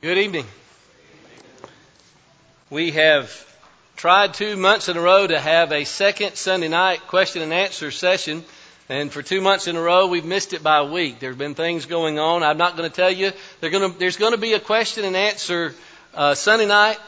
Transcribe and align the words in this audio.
Good 0.00 0.18
evening. 0.18 0.46
We 2.70 2.92
have 2.92 3.32
tried 3.96 4.32
two 4.32 4.56
months 4.56 4.88
in 4.88 4.96
a 4.96 5.00
row 5.00 5.26
to 5.26 5.40
have 5.40 5.72
a 5.72 5.82
second 5.82 6.36
Sunday 6.36 6.68
night 6.68 7.00
question 7.08 7.42
and 7.42 7.52
answer 7.52 7.90
session. 7.90 8.44
And 8.88 9.10
for 9.10 9.22
two 9.22 9.40
months 9.40 9.66
in 9.66 9.74
a 9.74 9.80
row, 9.82 10.06
we've 10.06 10.24
missed 10.24 10.52
it 10.52 10.62
by 10.62 10.78
a 10.78 10.84
week. 10.84 11.18
There 11.18 11.30
have 11.30 11.38
been 11.38 11.56
things 11.56 11.86
going 11.86 12.20
on. 12.20 12.44
I'm 12.44 12.58
not 12.58 12.76
going 12.76 12.88
to 12.88 12.94
tell 12.94 13.10
you. 13.10 13.32
Gonna, 13.60 13.88
there's 13.88 14.16
going 14.16 14.34
to 14.34 14.38
be 14.38 14.52
a 14.52 14.60
question 14.60 15.04
and 15.04 15.16
answer 15.16 15.74
uh, 16.14 16.36
Sunday 16.36 16.66
night. 16.66 17.00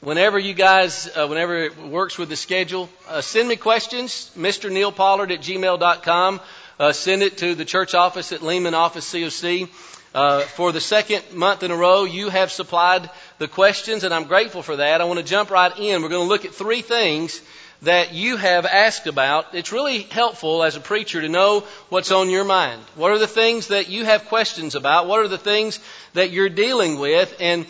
Whenever 0.00 0.38
you 0.38 0.54
guys, 0.54 1.10
uh, 1.14 1.26
whenever 1.26 1.58
it 1.58 1.76
works 1.76 2.16
with 2.16 2.30
the 2.30 2.36
schedule, 2.36 2.88
uh, 3.06 3.20
send 3.20 3.46
me 3.46 3.56
questions. 3.56 4.30
Mr. 4.34 4.72
Neal 4.72 4.92
Pollard 4.92 5.30
at 5.30 5.40
gmail.com. 5.40 6.40
Uh, 6.78 6.92
send 6.92 7.22
it 7.22 7.38
to 7.38 7.56
the 7.56 7.64
church 7.64 7.94
office 7.94 8.30
at 8.30 8.40
Lehman 8.40 8.74
Office 8.74 9.12
COC. 9.12 9.68
Uh, 10.14 10.40
for 10.40 10.70
the 10.70 10.80
second 10.80 11.24
month 11.34 11.62
in 11.64 11.70
a 11.70 11.76
row, 11.76 12.04
you 12.04 12.28
have 12.28 12.52
supplied 12.52 13.10
the 13.38 13.48
questions, 13.48 14.04
and 14.04 14.14
I'm 14.14 14.24
grateful 14.24 14.62
for 14.62 14.76
that. 14.76 15.00
I 15.00 15.04
want 15.04 15.18
to 15.18 15.24
jump 15.24 15.50
right 15.50 15.76
in. 15.76 16.02
We're 16.02 16.08
going 16.08 16.24
to 16.24 16.28
look 16.28 16.44
at 16.44 16.54
three 16.54 16.82
things 16.82 17.42
that 17.82 18.14
you 18.14 18.36
have 18.36 18.64
asked 18.64 19.08
about. 19.08 19.54
It's 19.54 19.72
really 19.72 20.02
helpful 20.02 20.62
as 20.62 20.76
a 20.76 20.80
preacher 20.80 21.20
to 21.20 21.28
know 21.28 21.64
what's 21.88 22.12
on 22.12 22.30
your 22.30 22.44
mind. 22.44 22.80
What 22.94 23.10
are 23.10 23.18
the 23.18 23.26
things 23.26 23.68
that 23.68 23.88
you 23.88 24.04
have 24.04 24.26
questions 24.26 24.76
about? 24.76 25.08
What 25.08 25.20
are 25.20 25.28
the 25.28 25.36
things 25.36 25.80
that 26.14 26.30
you're 26.30 26.48
dealing 26.48 27.00
with? 27.00 27.34
And 27.40 27.66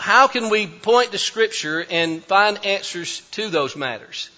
how 0.00 0.26
can 0.26 0.50
we 0.50 0.66
point 0.66 1.12
to 1.12 1.18
Scripture 1.18 1.84
and 1.88 2.24
find 2.24 2.64
answers 2.66 3.20
to 3.32 3.48
those 3.50 3.76
matters? 3.76 4.30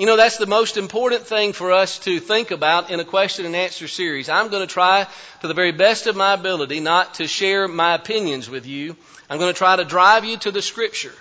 You 0.00 0.06
know, 0.06 0.16
that's 0.16 0.38
the 0.38 0.46
most 0.46 0.78
important 0.78 1.26
thing 1.26 1.52
for 1.52 1.72
us 1.72 1.98
to 1.98 2.20
think 2.20 2.52
about 2.52 2.90
in 2.90 3.00
a 3.00 3.04
question 3.04 3.44
and 3.44 3.54
answer 3.54 3.86
series. 3.86 4.30
I'm 4.30 4.48
going 4.48 4.66
to 4.66 4.72
try 4.72 5.06
to 5.42 5.46
the 5.46 5.52
very 5.52 5.72
best 5.72 6.06
of 6.06 6.16
my 6.16 6.32
ability 6.32 6.80
not 6.80 7.16
to 7.16 7.26
share 7.26 7.68
my 7.68 7.96
opinions 7.96 8.48
with 8.48 8.64
you. 8.64 8.96
I'm 9.28 9.38
going 9.38 9.52
to 9.52 9.58
try 9.58 9.76
to 9.76 9.84
drive 9.84 10.24
you 10.24 10.38
to 10.38 10.52
the 10.52 10.62
scripture. 10.62 11.12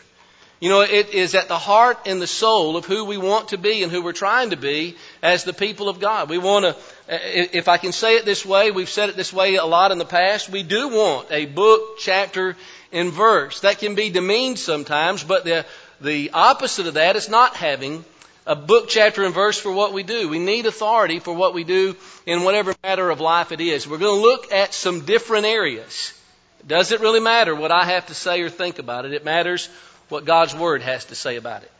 You 0.61 0.69
know, 0.69 0.79
it 0.79 1.09
is 1.09 1.35
at 1.35 1.49
the 1.49 1.57
heart 1.57 1.97
and 2.05 2.21
the 2.21 2.25
soul 2.25 2.77
of 2.77 2.85
who 2.85 3.03
we 3.03 3.17
want 3.17 3.49
to 3.49 3.57
be 3.57 3.83
and 3.83 3.91
who 3.91 4.01
we're 4.01 4.13
trying 4.13 4.51
to 4.51 4.55
be 4.55 4.95
as 5.21 5.43
the 5.43 5.51
people 5.51 5.89
of 5.89 5.99
God. 5.99 6.29
We 6.29 6.37
want 6.37 6.63
to, 6.63 6.75
if 7.09 7.67
I 7.67 7.75
can 7.75 7.91
say 7.91 8.15
it 8.15 8.23
this 8.23 8.45
way, 8.45 8.71
we've 8.71 8.87
said 8.87 9.09
it 9.09 9.17
this 9.17 9.33
way 9.33 9.55
a 9.55 9.65
lot 9.65 9.91
in 9.91 9.97
the 9.97 10.05
past, 10.05 10.47
we 10.47 10.63
do 10.63 10.87
want 10.87 11.29
a 11.31 11.47
book, 11.47 11.97
chapter, 11.97 12.55
and 12.93 13.11
verse. 13.11 13.59
That 13.59 13.79
can 13.79 13.95
be 13.95 14.09
demeaned 14.09 14.57
sometimes, 14.57 15.21
but 15.21 15.43
the, 15.43 15.65
the 15.99 16.31
opposite 16.33 16.87
of 16.87 16.93
that 16.93 17.17
is 17.17 17.27
not 17.27 17.57
having 17.57 18.05
a 18.49 18.55
book, 18.55 18.89
chapter, 18.89 19.23
and 19.23 19.33
verse 19.33 19.59
for 19.59 19.71
what 19.71 19.93
we 19.93 20.01
do. 20.01 20.27
We 20.27 20.39
need 20.39 20.65
authority 20.65 21.19
for 21.19 21.31
what 21.31 21.53
we 21.53 21.63
do 21.63 21.95
in 22.25 22.41
whatever 22.41 22.73
matter 22.83 23.11
of 23.11 23.19
life 23.19 23.51
it 23.51 23.61
is. 23.61 23.87
We're 23.87 23.99
going 23.99 24.19
to 24.19 24.27
look 24.27 24.51
at 24.51 24.73
some 24.73 25.05
different 25.05 25.45
areas. 25.45 26.19
Does 26.65 26.91
it 26.91 26.99
really 26.99 27.19
matter 27.19 27.53
what 27.53 27.71
I 27.71 27.85
have 27.85 28.07
to 28.07 28.15
say 28.15 28.41
or 28.41 28.49
think 28.49 28.79
about 28.79 29.05
it? 29.05 29.13
It 29.13 29.23
matters 29.23 29.69
what 30.09 30.25
God's 30.25 30.55
Word 30.55 30.81
has 30.81 31.05
to 31.05 31.15
say 31.15 31.35
about 31.35 31.61
it. 31.61 31.71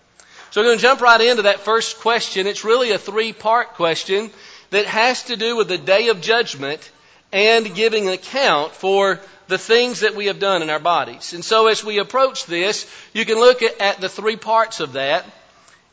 So 0.52 0.61
we're 0.61 0.67
going 0.67 0.78
to 0.78 0.81
jump 0.84 1.02
right 1.02 1.20
into 1.20 1.42
that 1.44 1.61
first 1.61 2.02
question. 2.02 2.45
It's 2.45 2.64
really 2.64 2.92
a 2.92 3.00
three 3.00 3.33
part 3.33 3.73
question 3.73 4.30
that 4.70 4.86
has 4.86 5.23
to 5.23 5.36
do 5.36 5.56
with 5.56 5.70
the 5.70 5.80
day 5.80 6.09
of 6.09 6.22
judgment 6.22 6.92
and 7.33 7.73
giving 7.73 8.09
account 8.09 8.76
for 8.76 9.20
the 9.48 9.58
things 9.58 10.02
that 10.02 10.14
we 10.14 10.28
have 10.28 10.39
done 10.39 10.61
in 10.61 10.70
our 10.70 10.80
bodies. 10.80 11.33
And 11.33 11.44
so 11.44 11.66
as 11.66 11.83
we 11.83 11.98
approach 11.98 12.45
this, 12.45 12.86
you 13.11 13.26
can 13.26 13.39
look 13.39 13.64
at, 13.64 13.81
at 13.81 14.00
the 14.00 14.09
three 14.09 14.36
parts 14.36 14.81
of 14.81 14.94
that 14.94 15.26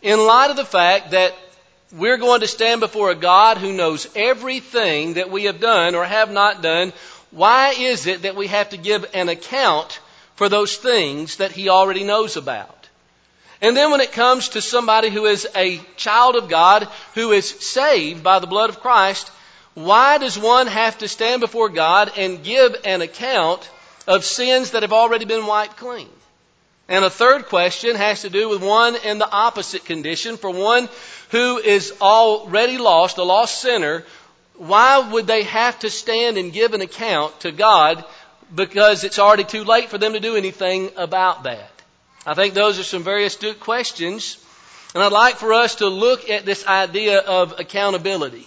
in 0.03 0.19
light 0.19 0.51
of 0.51 0.57
the 0.57 0.65
fact 0.65 1.13
that 1.13 1.35
we're 1.93 2.19
going 2.19 2.41
to 2.41 2.49
stand 2.49 2.81
before 2.81 3.11
a 3.11 3.15
God 3.15 3.59
who 3.59 3.73
knows 3.73 4.09
everything 4.15 5.15
that 5.15 5.31
we 5.31 5.45
have 5.45 5.61
done 5.61 5.95
or 5.95 6.05
have 6.05 6.31
not 6.31 6.63
done, 6.63 6.93
why 7.31 7.75
is 7.79 8.07
it 8.07 8.23
that 8.23 8.37
we 8.37 8.49
have 8.49 8.71
to 8.71 8.77
give 8.77 9.07
an 9.15 9.29
account 9.29 10.01
for 10.35 10.49
those 10.49 10.77
things 10.77 11.37
that 11.37 11.53
He 11.53 11.69
already 11.69 12.05
knows 12.05 12.37
about? 12.37 12.89
And 13.63 13.77
then 13.77 13.91
when 13.91 14.01
it 14.01 14.13
comes 14.13 14.51
to 14.51 14.61
somebody 14.61 15.09
who 15.09 15.25
is 15.25 15.49
a 15.55 15.81
child 15.97 16.37
of 16.37 16.49
God, 16.49 16.89
who 17.15 17.33
is 17.33 17.49
saved 17.49 18.23
by 18.23 18.39
the 18.39 18.47
blood 18.47 18.69
of 18.69 18.81
Christ, 18.81 19.31
why 19.75 20.19
does 20.19 20.39
one 20.39 20.67
have 20.67 20.99
to 20.99 21.09
stand 21.09 21.41
before 21.41 21.69
God 21.69 22.12
and 22.17 22.45
give 22.45 22.77
an 22.85 23.01
account 23.01 23.69
of 24.06 24.25
sins 24.25 24.73
that 24.73 24.83
have 24.83 24.93
already 24.93 25.25
been 25.25 25.47
wiped 25.47 25.77
clean? 25.77 26.09
And 26.89 27.05
a 27.05 27.11
third 27.11 27.47
question 27.47 27.97
has 27.97 28.23
to 28.23 28.31
do 28.31 28.49
with 28.49 28.63
one 28.63 28.95
in 28.97 29.19
the 29.19 29.31
opposite 29.31 29.85
condition. 29.85 30.37
For 30.37 30.51
one 30.51 30.89
who 31.31 31.59
is 31.59 31.93
already 32.01 32.79
lost, 32.79 33.19
a 33.19 33.25
lost 33.25 33.61
sinner, 33.61 34.05
why 34.55 34.99
would 34.99 35.27
they 35.27 35.43
have 35.43 35.79
to 35.81 35.91
stand 35.91 36.39
and 36.39 36.53
give 36.53 36.75
an 36.75 36.81
account 36.81 37.41
to 37.41 37.51
God 37.51 38.05
because 38.55 39.03
it's 39.03 39.19
already 39.19 39.45
too 39.45 39.65
late 39.65 39.89
for 39.89 39.99
them 39.99 40.13
to 40.13 40.21
do 40.21 40.37
anything 40.37 40.91
about 40.97 41.43
that? 41.43 41.71
I 42.25 42.35
think 42.35 42.55
those 42.55 42.79
are 42.79 42.85
some 42.85 43.03
very 43.03 43.25
astute 43.25 43.61
questions. 43.61 44.39
And 44.95 45.03
I'd 45.03 45.13
like 45.13 45.37
for 45.37 45.53
us 45.53 45.77
to 45.77 45.89
look 45.89 46.31
at 46.31 46.47
this 46.47 46.67
idea 46.67 47.19
of 47.19 47.59
accountability. 47.59 48.47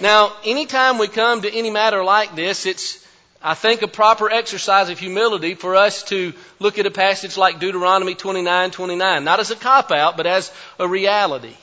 Now, 0.00 0.32
anytime 0.44 0.98
we 0.98 1.08
come 1.08 1.42
to 1.42 1.52
any 1.52 1.70
matter 1.70 2.04
like 2.04 2.36
this, 2.36 2.66
it's 2.66 3.03
I 3.46 3.52
think 3.52 3.82
a 3.82 3.88
proper 3.88 4.30
exercise 4.30 4.88
of 4.88 4.98
humility 4.98 5.54
for 5.54 5.76
us 5.76 6.02
to 6.04 6.32
look 6.60 6.78
at 6.78 6.86
a 6.86 6.90
passage 6.90 7.36
like 7.36 7.60
Deuteronomy 7.60 8.14
29, 8.14 8.70
29, 8.70 9.22
not 9.22 9.38
as 9.38 9.50
a 9.50 9.56
cop 9.56 9.92
out, 9.92 10.16
but 10.16 10.26
as 10.26 10.50
a 10.78 10.88
reality. 10.88 11.54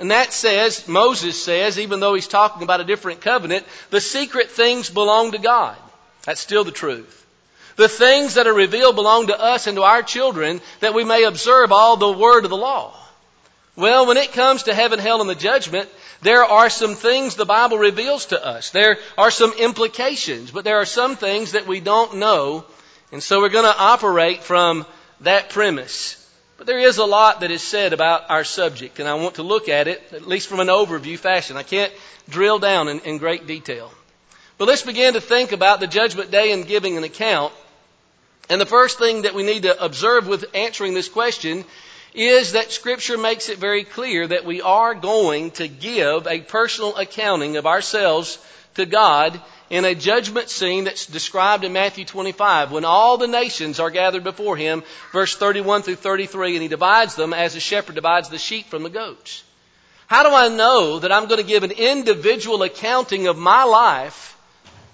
And 0.00 0.10
that 0.10 0.32
says, 0.32 0.88
Moses 0.88 1.40
says, 1.42 1.78
even 1.78 2.00
though 2.00 2.14
he's 2.14 2.28
talking 2.28 2.62
about 2.62 2.80
a 2.80 2.84
different 2.84 3.20
covenant, 3.20 3.66
the 3.90 4.00
secret 4.00 4.50
things 4.50 4.88
belong 4.88 5.32
to 5.32 5.38
God. 5.38 5.76
That's 6.22 6.40
still 6.40 6.64
the 6.64 6.70
truth. 6.70 7.26
The 7.76 7.88
things 7.88 8.34
that 8.34 8.46
are 8.46 8.54
revealed 8.54 8.96
belong 8.96 9.26
to 9.26 9.38
us 9.38 9.66
and 9.66 9.76
to 9.76 9.82
our 9.82 10.02
children 10.02 10.62
that 10.80 10.94
we 10.94 11.04
may 11.04 11.24
observe 11.24 11.72
all 11.72 11.98
the 11.98 12.10
word 12.10 12.44
of 12.44 12.50
the 12.50 12.56
law. 12.56 12.94
Well, 13.78 14.06
when 14.06 14.16
it 14.16 14.32
comes 14.32 14.64
to 14.64 14.74
heaven, 14.74 14.98
hell, 14.98 15.20
and 15.20 15.30
the 15.30 15.36
judgment, 15.36 15.88
there 16.20 16.44
are 16.44 16.68
some 16.68 16.96
things 16.96 17.36
the 17.36 17.46
Bible 17.46 17.78
reveals 17.78 18.26
to 18.26 18.44
us. 18.44 18.70
There 18.70 18.98
are 19.16 19.30
some 19.30 19.52
implications, 19.52 20.50
but 20.50 20.64
there 20.64 20.78
are 20.78 20.84
some 20.84 21.14
things 21.14 21.52
that 21.52 21.68
we 21.68 21.78
don't 21.78 22.16
know. 22.16 22.64
And 23.12 23.22
so 23.22 23.38
we're 23.40 23.50
going 23.50 23.72
to 23.72 23.80
operate 23.80 24.42
from 24.42 24.84
that 25.20 25.50
premise. 25.50 26.16
But 26.56 26.66
there 26.66 26.80
is 26.80 26.98
a 26.98 27.04
lot 27.04 27.42
that 27.42 27.52
is 27.52 27.62
said 27.62 27.92
about 27.92 28.28
our 28.30 28.42
subject, 28.42 28.98
and 28.98 29.08
I 29.08 29.14
want 29.14 29.36
to 29.36 29.44
look 29.44 29.68
at 29.68 29.86
it, 29.86 30.02
at 30.12 30.26
least 30.26 30.48
from 30.48 30.58
an 30.58 30.66
overview 30.66 31.16
fashion. 31.16 31.56
I 31.56 31.62
can't 31.62 31.92
drill 32.28 32.58
down 32.58 32.88
in, 32.88 32.98
in 33.02 33.18
great 33.18 33.46
detail. 33.46 33.92
But 34.58 34.66
let's 34.66 34.82
begin 34.82 35.14
to 35.14 35.20
think 35.20 35.52
about 35.52 35.78
the 35.78 35.86
judgment 35.86 36.32
day 36.32 36.50
and 36.50 36.66
giving 36.66 36.96
an 36.96 37.04
account. 37.04 37.52
And 38.50 38.60
the 38.60 38.66
first 38.66 38.98
thing 38.98 39.22
that 39.22 39.34
we 39.34 39.44
need 39.44 39.62
to 39.62 39.84
observe 39.84 40.26
with 40.26 40.46
answering 40.52 40.94
this 40.94 41.08
question 41.08 41.64
is 42.14 42.52
that 42.52 42.72
Scripture 42.72 43.18
makes 43.18 43.48
it 43.48 43.58
very 43.58 43.84
clear 43.84 44.26
that 44.26 44.44
we 44.44 44.62
are 44.62 44.94
going 44.94 45.50
to 45.52 45.68
give 45.68 46.26
a 46.26 46.40
personal 46.40 46.96
accounting 46.96 47.56
of 47.56 47.66
ourselves 47.66 48.38
to 48.74 48.86
God 48.86 49.40
in 49.70 49.84
a 49.84 49.94
judgment 49.94 50.48
scene 50.48 50.84
that's 50.84 51.06
described 51.06 51.64
in 51.64 51.72
Matthew 51.72 52.04
25 52.04 52.72
when 52.72 52.84
all 52.84 53.18
the 53.18 53.26
nations 53.26 53.80
are 53.80 53.90
gathered 53.90 54.24
before 54.24 54.56
him, 54.56 54.82
verse 55.12 55.36
31 55.36 55.82
through 55.82 55.96
33, 55.96 56.54
and 56.54 56.62
he 56.62 56.68
divides 56.68 57.14
them 57.14 57.34
as 57.34 57.54
a 57.54 57.60
shepherd 57.60 57.94
divides 57.94 58.30
the 58.30 58.38
sheep 58.38 58.66
from 58.66 58.82
the 58.82 58.90
goats. 58.90 59.42
How 60.06 60.22
do 60.22 60.34
I 60.34 60.48
know 60.48 61.00
that 61.00 61.12
I'm 61.12 61.26
going 61.26 61.40
to 61.40 61.46
give 61.46 61.64
an 61.64 61.72
individual 61.72 62.62
accounting 62.62 63.26
of 63.26 63.36
my 63.36 63.64
life 63.64 64.38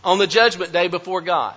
on 0.03 0.19
the 0.19 0.27
judgment 0.27 0.73
day 0.73 0.89
before 0.89 1.21
God? 1.21 1.55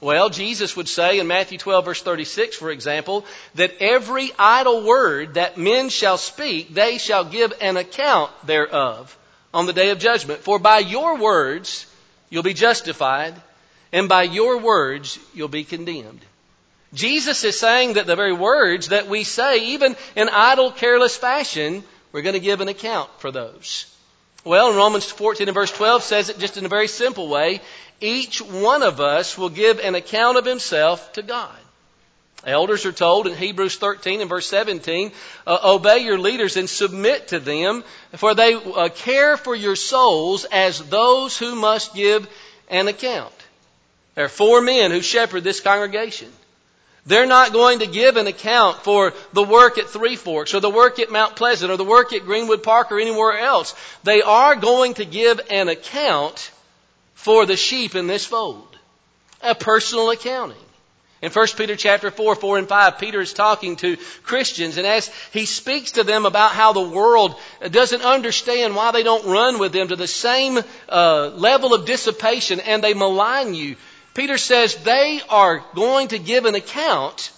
Well, 0.00 0.30
Jesus 0.30 0.76
would 0.76 0.88
say 0.88 1.18
in 1.18 1.26
Matthew 1.26 1.58
12 1.58 1.84
verse 1.84 2.02
36, 2.02 2.56
for 2.56 2.70
example, 2.70 3.26
that 3.56 3.76
every 3.80 4.30
idle 4.38 4.82
word 4.82 5.34
that 5.34 5.58
men 5.58 5.90
shall 5.90 6.16
speak, 6.16 6.72
they 6.72 6.96
shall 6.96 7.24
give 7.24 7.52
an 7.60 7.76
account 7.76 8.30
thereof 8.46 9.16
on 9.52 9.66
the 9.66 9.74
day 9.74 9.90
of 9.90 9.98
judgment. 9.98 10.40
For 10.40 10.58
by 10.58 10.78
your 10.78 11.18
words 11.18 11.86
you'll 12.30 12.42
be 12.42 12.54
justified, 12.54 13.34
and 13.92 14.08
by 14.08 14.22
your 14.22 14.58
words 14.58 15.18
you'll 15.34 15.48
be 15.48 15.64
condemned. 15.64 16.24
Jesus 16.94 17.44
is 17.44 17.58
saying 17.58 17.94
that 17.94 18.06
the 18.06 18.16
very 18.16 18.32
words 18.32 18.88
that 18.88 19.08
we 19.08 19.24
say, 19.24 19.72
even 19.74 19.96
in 20.16 20.28
idle, 20.28 20.72
careless 20.72 21.16
fashion, 21.16 21.84
we're 22.12 22.22
going 22.22 22.34
to 22.34 22.40
give 22.40 22.60
an 22.60 22.68
account 22.68 23.10
for 23.18 23.30
those. 23.30 23.86
Well, 24.44 24.70
in 24.70 24.76
Romans 24.76 25.04
14 25.04 25.48
and 25.48 25.54
verse 25.54 25.70
12 25.70 26.02
says 26.02 26.30
it 26.30 26.38
just 26.38 26.56
in 26.56 26.64
a 26.64 26.68
very 26.68 26.88
simple 26.88 27.28
way 27.28 27.60
each 28.00 28.40
one 28.40 28.82
of 28.82 29.00
us 29.00 29.36
will 29.36 29.48
give 29.48 29.78
an 29.78 29.94
account 29.94 30.38
of 30.38 30.44
himself 30.44 31.12
to 31.14 31.22
God. 31.22 31.56
Elders 32.44 32.86
are 32.86 32.92
told 32.92 33.26
in 33.26 33.34
Hebrews 33.34 33.76
13 33.76 34.22
and 34.22 34.30
verse 34.30 34.46
17, 34.46 35.12
uh, 35.46 35.58
obey 35.62 35.98
your 35.98 36.18
leaders 36.18 36.56
and 36.56 36.70
submit 36.70 37.28
to 37.28 37.38
them, 37.38 37.84
for 38.16 38.34
they 38.34 38.54
uh, 38.54 38.88
care 38.88 39.36
for 39.36 39.54
your 39.54 39.76
souls 39.76 40.46
as 40.46 40.78
those 40.88 41.36
who 41.36 41.54
must 41.54 41.94
give 41.94 42.26
an 42.68 42.88
account. 42.88 43.34
There 44.14 44.24
are 44.24 44.28
four 44.28 44.62
men 44.62 44.90
who 44.90 45.02
shepherd 45.02 45.44
this 45.44 45.60
congregation. 45.60 46.32
They're 47.04 47.26
not 47.26 47.52
going 47.52 47.80
to 47.80 47.86
give 47.86 48.16
an 48.16 48.26
account 48.26 48.84
for 48.84 49.12
the 49.32 49.42
work 49.42 49.78
at 49.78 49.88
Three 49.88 50.16
Forks 50.16 50.54
or 50.54 50.60
the 50.60 50.70
work 50.70 50.98
at 50.98 51.10
Mount 51.10 51.36
Pleasant 51.36 51.70
or 51.70 51.76
the 51.76 51.84
work 51.84 52.12
at 52.12 52.24
Greenwood 52.24 52.62
Park 52.62 52.92
or 52.92 53.00
anywhere 53.00 53.38
else. 53.38 53.74
They 54.04 54.22
are 54.22 54.54
going 54.56 54.94
to 54.94 55.04
give 55.04 55.40
an 55.50 55.68
account 55.68 56.50
for 57.20 57.44
the 57.44 57.56
sheep 57.56 57.94
in 57.94 58.06
this 58.06 58.24
fold. 58.24 58.78
A 59.42 59.54
personal 59.54 60.10
accounting. 60.10 60.56
In 61.20 61.30
1 61.30 61.46
Peter 61.48 61.76
chapter 61.76 62.10
4, 62.10 62.34
4 62.34 62.58
and 62.58 62.68
5, 62.68 62.98
Peter 62.98 63.20
is 63.20 63.34
talking 63.34 63.76
to 63.76 63.98
Christians 64.22 64.78
and 64.78 64.86
as 64.86 65.08
he 65.30 65.44
speaks 65.44 65.92
to 65.92 66.02
them 66.02 66.24
about 66.24 66.52
how 66.52 66.72
the 66.72 66.88
world 66.88 67.34
doesn't 67.70 68.00
understand 68.00 68.74
why 68.74 68.90
they 68.92 69.02
don't 69.02 69.26
run 69.26 69.58
with 69.58 69.72
them 69.72 69.88
to 69.88 69.96
the 69.96 70.06
same 70.06 70.58
uh, 70.88 71.28
level 71.34 71.74
of 71.74 71.84
dissipation 71.84 72.58
and 72.58 72.82
they 72.82 72.94
malign 72.94 73.52
you, 73.52 73.76
Peter 74.14 74.38
says 74.38 74.76
they 74.76 75.20
are 75.28 75.62
going 75.74 76.08
to 76.08 76.18
give 76.18 76.46
an 76.46 76.54
account 76.54 77.32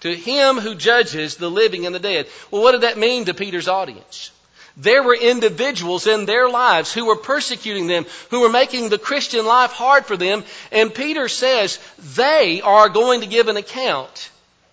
to 0.00 0.14
him 0.14 0.58
who 0.58 0.74
judges 0.74 1.36
the 1.36 1.50
living 1.50 1.86
and 1.86 1.94
the 1.94 1.98
dead. 1.98 2.26
Well, 2.50 2.62
what 2.62 2.72
did 2.72 2.82
that 2.82 2.98
mean 2.98 3.24
to 3.24 3.32
Peter's 3.32 3.68
audience? 3.68 4.32
There 4.76 5.02
were 5.02 5.14
individuals 5.14 6.06
in 6.06 6.26
their 6.26 6.48
lives 6.48 6.92
who 6.92 7.06
were 7.06 7.16
persecuting 7.16 7.86
them, 7.86 8.06
who 8.30 8.40
were 8.40 8.48
making 8.48 8.88
the 8.88 8.98
Christian 8.98 9.46
life 9.46 9.70
hard 9.70 10.04
for 10.04 10.16
them. 10.16 10.42
And 10.72 10.92
Peter 10.92 11.28
says 11.28 11.78
they 12.16 12.60
are 12.60 12.88
going 12.88 13.20
to 13.20 13.26
give 13.26 13.46
an 13.48 13.56
account 13.56 14.30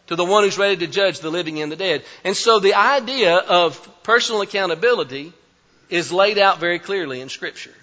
to 0.08 0.16
the 0.16 0.26
one 0.26 0.44
who's 0.44 0.58
ready 0.58 0.78
to 0.78 0.88
judge 0.88 1.20
the 1.20 1.30
living 1.30 1.62
and 1.62 1.72
the 1.72 1.76
dead. 1.76 2.04
And 2.24 2.36
so 2.36 2.60
the 2.60 2.74
idea 2.74 3.36
of 3.36 3.88
personal 4.02 4.42
accountability 4.42 5.34
is 5.90 6.12
laid 6.12 6.40
out 6.40 6.60
very 6.60 6.80
clearly 6.80 7.22
in 7.22 7.30
Scripture. 7.30 7.74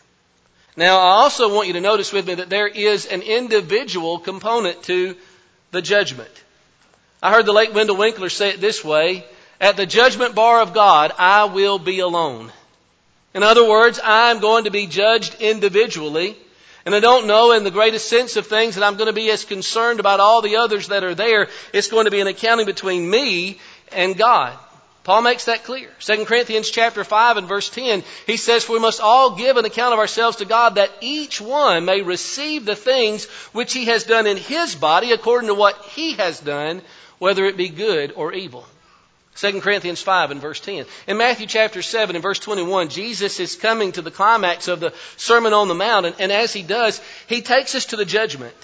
Now, 0.77 0.99
I 0.99 1.11
also 1.23 1.55
want 1.55 1.69
you 1.69 1.75
to 1.75 1.81
notice 1.81 2.13
with 2.13 2.27
me 2.27 2.35
that 2.35 2.51
there 2.51 2.69
is 2.69 3.07
an 3.07 3.23
individual 3.23 4.19
component 4.19 4.83
to 4.85 5.17
the 5.71 5.83
judgment. 5.83 6.31
I 7.23 7.33
heard 7.33 7.47
the 7.47 7.53
late 7.53 7.73
Wendell 7.73 7.97
Winkler 7.97 8.29
say 8.29 8.51
it 8.51 8.61
this 8.61 8.85
way 8.85 9.25
at 9.61 9.77
the 9.77 9.87
judgment 9.87 10.35
bar 10.35 10.61
of 10.61 10.73
God, 10.73 11.13
I 11.19 11.45
will 11.47 11.79
be 11.79 12.01
alone. 12.01 12.53
In 13.35 13.43
other 13.43 13.69
words, 13.69 14.01
I'm 14.03 14.41
going 14.41 14.65
to 14.65 14.71
be 14.71 14.87
judged 14.87 15.41
individually. 15.41 16.37
And 16.87 16.95
I 16.95 17.01
don't 17.01 17.27
know 17.27 17.53
in 17.53 17.65
the 17.65 17.71
greatest 17.71 18.09
sense 18.09 18.37
of 18.37 18.47
things 18.47 18.75
that 18.75 18.85
I'm 18.85 18.97
going 18.97 19.09
to 19.09 19.13
be 19.13 19.31
as 19.31 19.45
concerned 19.45 20.01
about 20.01 20.21
all 20.21 20.41
the 20.41 20.57
others 20.57 20.89
that 20.89 21.05
are 21.05 21.15
there. 21.15 21.49
It's 21.73 21.89
going 21.89 22.07
to 22.07 22.11
be 22.11 22.21
an 22.21 22.27
accounting 22.27 22.67
between 22.67 23.11
me 23.11 23.59
and 23.93 24.17
God. 24.17 24.57
Paul 25.05 25.23
makes 25.23 25.47
that 25.47 25.65
clear. 25.65 25.91
2 26.01 26.25
Corinthians 26.25 26.71
chapter 26.71 27.05
5 27.05 27.39
and 27.39 27.49
verse 27.49 27.69
10, 27.71 28.05
he 28.27 28.37
says, 28.37 28.65
For 28.65 28.73
we 28.73 28.79
must 28.79 29.01
all 29.01 29.37
give 29.37 29.57
an 29.57 29.65
account 29.65 29.93
of 29.93 29.99
ourselves 29.99 30.39
to 30.39 30.45
God 30.45 30.77
that 30.77 30.91
each 31.01 31.41
one 31.41 31.85
may 31.85 32.03
receive 32.03 32.65
the 32.65 32.77
things 32.77 33.25
which 33.53 33.73
he 33.73 33.87
has 33.87 34.05
done 34.05 34.27
in 34.27 34.37
his 34.37 34.75
body 34.75 35.13
according 35.13 35.49
to 35.49 35.55
what 35.55 35.77
he 35.95 36.15
has 36.15 36.41
done, 36.41 36.83
whether 37.19 37.45
it 37.47 37.57
be 37.57 37.69
good 37.69 38.13
or 38.17 38.33
evil. 38.33 38.67
2 39.41 39.61
Corinthians 39.61 40.03
5 40.03 40.33
and 40.33 40.41
verse 40.41 40.59
10. 40.59 40.85
In 41.07 41.17
Matthew 41.17 41.47
chapter 41.47 41.81
7 41.81 42.17
and 42.17 42.23
verse 42.23 42.41
21, 42.41 42.89
Jesus 42.89 43.39
is 43.39 43.55
coming 43.55 43.93
to 43.93 44.03
the 44.03 44.11
climax 44.11 44.67
of 44.67 44.81
the 44.81 44.93
Sermon 45.17 45.53
on 45.53 45.69
the 45.69 45.75
Mount, 45.75 46.07
and, 46.07 46.17
and 46.19 46.33
as 46.33 46.53
he 46.53 46.63
does, 46.63 47.01
he 47.29 47.41
takes 47.41 47.77
us 47.77 47.87
to 47.87 47.97
the 47.97 48.05
judgment. 48.05 48.57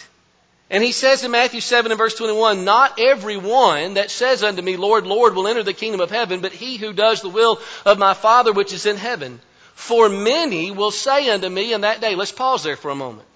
And 0.70 0.82
he 0.82 0.90
says 0.90 1.22
in 1.22 1.30
Matthew 1.30 1.60
7 1.60 1.92
and 1.92 1.98
verse 1.98 2.16
21, 2.16 2.64
Not 2.64 2.98
every 2.98 3.36
one 3.36 3.94
that 3.94 4.10
says 4.10 4.42
unto 4.42 4.62
me, 4.62 4.76
Lord, 4.76 5.06
Lord, 5.06 5.36
will 5.36 5.46
enter 5.46 5.62
the 5.62 5.72
kingdom 5.72 6.00
of 6.00 6.10
heaven, 6.10 6.40
but 6.40 6.52
he 6.52 6.76
who 6.76 6.92
does 6.92 7.20
the 7.20 7.28
will 7.28 7.60
of 7.84 7.98
my 7.98 8.14
Father 8.14 8.52
which 8.52 8.72
is 8.72 8.84
in 8.84 8.96
heaven. 8.96 9.40
For 9.74 10.08
many 10.08 10.72
will 10.72 10.90
say 10.90 11.30
unto 11.30 11.48
me 11.48 11.72
in 11.72 11.82
that 11.82 12.00
day, 12.00 12.16
let's 12.16 12.32
pause 12.32 12.64
there 12.64 12.76
for 12.76 12.90
a 12.90 12.96
moment. 12.96 13.28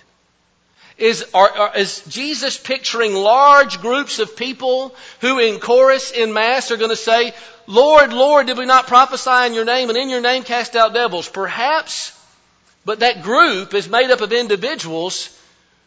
Is, 0.98 1.24
are, 1.32 1.48
are, 1.48 1.76
is 1.76 2.02
Jesus 2.08 2.58
picturing 2.58 3.14
large 3.14 3.80
groups 3.80 4.18
of 4.18 4.36
people 4.36 4.94
who 5.20 5.38
in 5.38 5.60
chorus, 5.60 6.10
in 6.10 6.32
mass, 6.32 6.72
are 6.72 6.76
going 6.76 6.90
to 6.90 6.96
say, 6.96 7.32
Lord, 7.68 8.12
Lord, 8.12 8.48
did 8.48 8.58
we 8.58 8.66
not 8.66 8.88
prophesy 8.88 9.46
in 9.46 9.54
your 9.54 9.64
name 9.64 9.90
and 9.90 9.98
in 9.98 10.10
your 10.10 10.20
name 10.20 10.42
cast 10.42 10.74
out 10.74 10.94
devils? 10.94 11.28
Perhaps, 11.28 12.18
but 12.84 13.00
that 13.00 13.22
group 13.22 13.74
is 13.74 13.88
made 13.88 14.10
up 14.10 14.22
of 14.22 14.32
individuals 14.32 15.38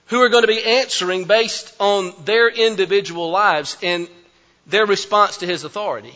who 0.05 0.21
are 0.21 0.29
going 0.29 0.43
to 0.43 0.47
be 0.47 0.63
answering 0.63 1.25
based 1.25 1.73
on 1.79 2.13
their 2.23 2.47
individual 2.49 3.31
lives 3.31 3.77
and 3.83 4.07
their 4.67 4.85
response 4.85 5.37
to 5.37 5.45
his 5.45 5.65
authority. 5.65 6.15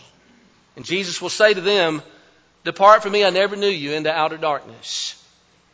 And 0.77 0.85
Jesus 0.85 1.21
will 1.21 1.29
say 1.29 1.53
to 1.53 1.61
them, 1.61 2.01
Depart 2.63 3.03
from 3.03 3.11
me, 3.11 3.25
I 3.25 3.29
never 3.29 3.55
knew 3.55 3.67
you, 3.67 3.91
into 3.91 4.11
outer 4.11 4.37
darkness. 4.37 5.21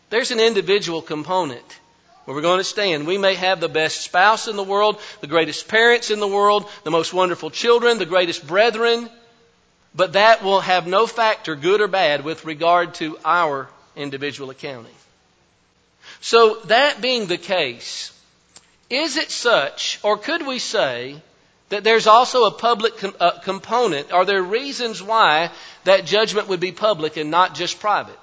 There's 0.10 0.32
an 0.32 0.40
individual 0.40 1.02
component 1.02 1.80
where 2.26 2.36
we're 2.36 2.42
going 2.42 2.60
to 2.60 2.64
stand. 2.64 3.08
We 3.08 3.18
may 3.18 3.36
have 3.36 3.60
the 3.60 3.70
best 3.70 4.02
spouse 4.02 4.48
in 4.48 4.56
the 4.56 4.64
world, 4.64 5.00
the 5.22 5.28
greatest 5.28 5.68
parents 5.68 6.12
in 6.12 6.20
the 6.20 6.28
world, 6.28 6.70
the 6.84 6.92
most 6.92 7.14
wonderful 7.14 7.50
children, 7.50 7.98
the 7.98 8.06
greatest 8.06 8.46
brethren, 8.46 9.10
but 9.94 10.14
that 10.14 10.44
will 10.44 10.62
have 10.62 10.88
no 10.88 11.08
factor, 11.08 11.56
good 11.56 11.82
or 11.82 11.88
bad, 11.88 12.24
with 12.24 12.46
regard 12.46 12.94
to 12.96 13.18
our 13.26 13.70
individual 13.96 14.50
accounting. 14.50 14.94
So, 16.22 16.56
that 16.66 17.02
being 17.02 17.26
the 17.26 17.38
case, 17.38 18.12
is 18.90 19.18
it 19.18 19.32
such, 19.32 20.00
or 20.04 20.18
could 20.18 20.46
we 20.46 20.60
say, 20.60 21.22
that 21.70 21.84
there's 21.84 22.08
also 22.08 22.46
a 22.46 22.52
public 22.52 22.98
com- 22.98 23.16
uh, 23.20 23.40
component? 23.40 24.12
Are 24.12 24.26
there 24.26 24.44
reasons 24.44 25.02
why 25.02 25.52
that 25.86 26.06
judgment 26.06 26.50
would 26.50 26.60
be 26.60 26.72
public 26.72 27.18
and 27.18 27.32
not 27.32 27.56
just 27.56 27.80
private? 27.80 28.20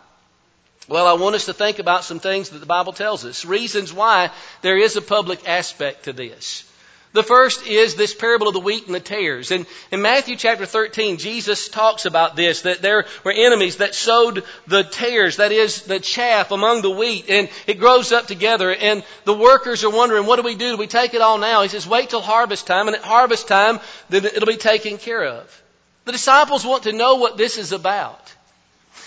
Well, 0.89 1.07
I 1.07 1.21
want 1.21 1.35
us 1.35 1.45
to 1.47 1.53
think 1.53 1.79
about 1.81 2.05
some 2.05 2.19
things 2.19 2.49
that 2.49 2.59
the 2.59 2.67
Bible 2.67 2.95
tells 2.95 3.25
us, 3.27 3.45
reasons 3.45 3.93
why 3.93 4.31
there 4.63 4.79
is 4.79 4.97
a 4.97 5.03
public 5.03 5.47
aspect 5.47 6.05
to 6.05 6.15
this. 6.15 6.65
The 7.13 7.23
first 7.23 7.67
is 7.67 7.95
this 7.95 8.15
parable 8.15 8.49
of 8.49 8.55
the 8.55 8.61
wheat 8.61 8.87
and 8.87 8.95
the 8.95 9.01
tares. 9.01 9.51
And 9.51 9.67
in 9.91 10.03
Matthew 10.03 10.37
chapter 10.37 10.67
13, 10.67 11.17
Jesus 11.17 11.69
talks 11.69 12.07
about 12.07 12.37
this, 12.37 12.63
that 12.63 12.81
there 12.81 13.07
were 13.25 13.33
enemies 13.33 13.79
that 13.79 13.95
sowed 13.95 14.45
the 14.67 14.83
tares, 14.83 15.37
that 15.37 15.53
is, 15.53 15.83
the 15.83 16.01
chaff 16.01 16.53
among 16.53 16.83
the 16.83 16.91
wheat, 16.91 17.29
and 17.29 17.49
it 17.67 17.79
grows 17.79 18.13
up 18.13 18.27
together, 18.27 18.75
and 18.75 19.03
the 19.25 19.35
workers 19.35 19.85
are 19.85 19.91
wondering, 19.91 20.27
what 20.27 20.37
do 20.37 20.43
we 20.43 20.55
do? 20.55 20.73
Do 20.73 20.77
we 20.77 20.87
take 20.87 21.13
it 21.13 21.23
all 21.23 21.39
now? 21.39 21.63
He 21.63 21.69
says, 21.69 21.87
wait 21.87 22.11
till 22.11 22.21
harvest 22.21 22.67
time, 22.67 22.89
and 22.89 22.97
at 22.97 23.03
harvest 23.03 23.49
time, 23.49 23.81
then 24.09 24.25
it'll 24.25 24.47
be 24.47 24.57
taken 24.57 24.97
care 24.99 25.25
of. 25.25 25.63
The 26.05 26.13
disciples 26.13 26.65
want 26.65 26.85
to 26.85 26.93
know 26.93 27.17
what 27.17 27.37
this 27.37 27.59
is 27.59 27.73
about. 27.73 28.35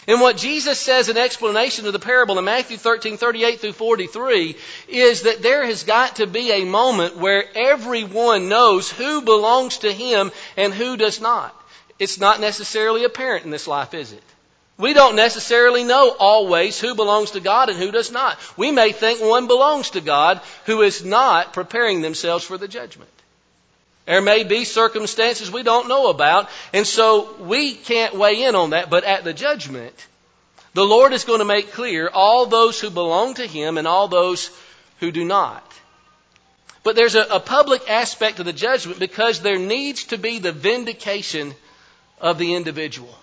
And 0.07 0.19
what 0.19 0.37
Jesus 0.37 0.79
says 0.79 1.09
in 1.09 1.17
explanation 1.17 1.85
of 1.85 1.93
the 1.93 1.99
parable 1.99 2.39
in 2.39 2.45
Matthew 2.45 2.77
13, 2.77 3.17
38 3.17 3.59
through 3.59 3.73
43 3.73 4.55
is 4.87 5.23
that 5.23 5.41
there 5.41 5.65
has 5.65 5.83
got 5.83 6.17
to 6.17 6.27
be 6.27 6.51
a 6.51 6.65
moment 6.65 7.17
where 7.17 7.45
everyone 7.55 8.49
knows 8.49 8.89
who 8.89 9.21
belongs 9.21 9.79
to 9.79 9.91
him 9.91 10.31
and 10.57 10.73
who 10.73 10.97
does 10.97 11.21
not. 11.21 11.55
It's 11.99 12.19
not 12.19 12.41
necessarily 12.41 13.03
apparent 13.03 13.45
in 13.45 13.51
this 13.51 13.67
life, 13.67 13.93
is 13.93 14.11
it? 14.11 14.23
We 14.77 14.93
don't 14.93 15.15
necessarily 15.15 15.83
know 15.83 16.15
always 16.17 16.79
who 16.79 16.95
belongs 16.95 17.31
to 17.31 17.39
God 17.39 17.69
and 17.69 17.77
who 17.77 17.91
does 17.91 18.11
not. 18.11 18.39
We 18.57 18.71
may 18.71 18.91
think 18.91 19.21
one 19.21 19.45
belongs 19.45 19.91
to 19.91 20.01
God 20.01 20.41
who 20.65 20.81
is 20.81 21.05
not 21.05 21.53
preparing 21.53 22.01
themselves 22.01 22.43
for 22.43 22.57
the 22.57 22.67
judgment. 22.67 23.11
There 24.05 24.21
may 24.21 24.43
be 24.43 24.65
circumstances 24.65 25.51
we 25.51 25.63
don't 25.63 25.87
know 25.87 26.09
about, 26.09 26.49
and 26.73 26.85
so 26.87 27.35
we 27.39 27.73
can't 27.73 28.15
weigh 28.15 28.43
in 28.43 28.55
on 28.55 28.71
that. 28.71 28.89
But 28.89 29.03
at 29.03 29.23
the 29.23 29.33
judgment, 29.33 29.95
the 30.73 30.85
Lord 30.85 31.13
is 31.13 31.23
going 31.23 31.39
to 31.39 31.45
make 31.45 31.71
clear 31.71 32.09
all 32.11 32.45
those 32.45 32.79
who 32.79 32.89
belong 32.89 33.35
to 33.35 33.45
Him 33.45 33.77
and 33.77 33.87
all 33.87 34.07
those 34.07 34.49
who 34.99 35.11
do 35.11 35.23
not. 35.23 35.65
But 36.83 36.95
there's 36.95 37.15
a, 37.15 37.23
a 37.23 37.39
public 37.39 37.89
aspect 37.89 38.39
of 38.39 38.45
the 38.45 38.53
judgment 38.53 38.99
because 38.99 39.39
there 39.39 39.59
needs 39.59 40.05
to 40.05 40.17
be 40.17 40.39
the 40.39 40.51
vindication 40.51 41.53
of 42.19 42.37
the 42.37 42.55
individual. 42.55 43.15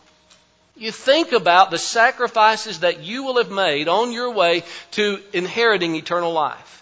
You 0.77 0.93
think 0.93 1.33
about 1.33 1.73
the 1.73 1.79
sacrifices 1.79 2.81
that 2.81 3.01
you 3.01 3.25
will 3.25 3.39
have 3.39 3.51
made 3.51 3.89
on 3.89 4.13
your 4.13 4.31
way 4.31 4.63
to 4.93 5.21
inheriting 5.33 5.97
eternal 5.97 6.33
life. 6.33 6.78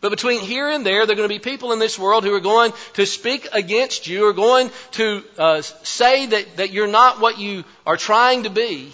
But 0.00 0.10
between 0.10 0.40
here 0.40 0.68
and 0.68 0.86
there, 0.86 1.06
there 1.06 1.14
are 1.14 1.16
going 1.16 1.28
to 1.28 1.34
be 1.34 1.40
people 1.40 1.72
in 1.72 1.80
this 1.80 1.98
world 1.98 2.24
who 2.24 2.34
are 2.34 2.40
going 2.40 2.72
to 2.94 3.04
speak 3.04 3.48
against 3.52 4.06
you, 4.06 4.26
are 4.26 4.32
going 4.32 4.70
to 4.92 5.24
uh, 5.36 5.62
say 5.62 6.26
that, 6.26 6.56
that 6.58 6.70
you're 6.70 6.86
not 6.86 7.20
what 7.20 7.38
you 7.38 7.64
are 7.84 7.96
trying 7.96 8.44
to 8.44 8.50
be, 8.50 8.92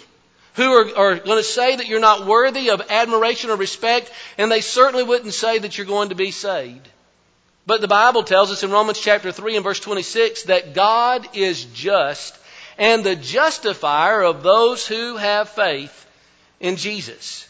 who 0.55 0.71
are, 0.71 0.97
are 0.97 1.15
going 1.19 1.37
to 1.37 1.43
say 1.43 1.75
that 1.75 1.87
you're 1.87 1.99
not 1.99 2.25
worthy 2.25 2.71
of 2.71 2.81
admiration 2.89 3.51
or 3.51 3.55
respect, 3.55 4.11
and 4.39 4.51
they 4.51 4.61
certainly 4.61 5.03
wouldn't 5.03 5.33
say 5.33 5.59
that 5.59 5.77
you're 5.77 5.85
going 5.85 6.09
to 6.09 6.15
be 6.15 6.31
saved. 6.31 6.89
But 7.67 7.81
the 7.81 7.87
Bible 7.87 8.23
tells 8.23 8.51
us 8.51 8.63
in 8.63 8.71
Romans 8.71 8.99
chapter 8.99 9.31
3 9.31 9.55
and 9.55 9.63
verse 9.63 9.79
26 9.79 10.43
that 10.43 10.73
God 10.73 11.27
is 11.35 11.65
just 11.65 12.37
and 12.77 13.03
the 13.03 13.15
justifier 13.15 14.21
of 14.21 14.43
those 14.43 14.85
who 14.85 15.17
have 15.17 15.49
faith 15.49 16.05
in 16.59 16.75
Jesus. 16.75 17.47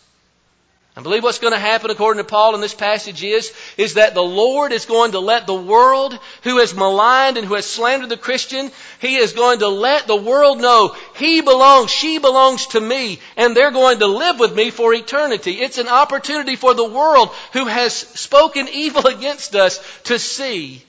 I 0.97 1.01
believe 1.01 1.23
what's 1.23 1.39
going 1.39 1.51
to 1.53 1.59
happen 1.59 1.91
according 1.91 2.23
to 2.23 2.29
Paul 2.29 2.55
in 2.55 2.61
this 2.61 2.73
passage 2.73 3.21
is, 3.21 3.51
is 3.75 3.95
that 3.95 4.13
the 4.13 4.23
Lord 4.23 4.71
is 4.71 4.85
going 4.85 5.11
to 5.11 5.19
let 5.19 5.45
the 5.45 5.53
world 5.53 6.17
who 6.43 6.59
has 6.59 6.73
maligned 6.73 7.35
and 7.35 7.45
who 7.45 7.55
has 7.55 7.65
slandered 7.65 8.07
the 8.07 8.15
Christian, 8.15 8.71
He 8.99 9.17
is 9.17 9.33
going 9.33 9.59
to 9.59 9.67
let 9.67 10.07
the 10.07 10.15
world 10.15 10.61
know 10.61 10.95
He 11.17 11.41
belongs, 11.41 11.91
she 11.91 12.17
belongs 12.19 12.67
to 12.67 12.79
me, 12.79 13.19
and 13.35 13.53
they're 13.53 13.71
going 13.71 13.99
to 13.99 14.07
live 14.07 14.39
with 14.39 14.55
me 14.55 14.69
for 14.71 14.93
eternity. 14.93 15.59
It's 15.59 15.79
an 15.79 15.89
opportunity 15.89 16.55
for 16.55 16.73
the 16.73 16.89
world 16.89 17.29
who 17.51 17.65
has 17.65 17.93
spoken 17.93 18.69
evil 18.69 19.05
against 19.07 19.53
us 19.53 19.81
to 20.03 20.17
see 20.17 20.81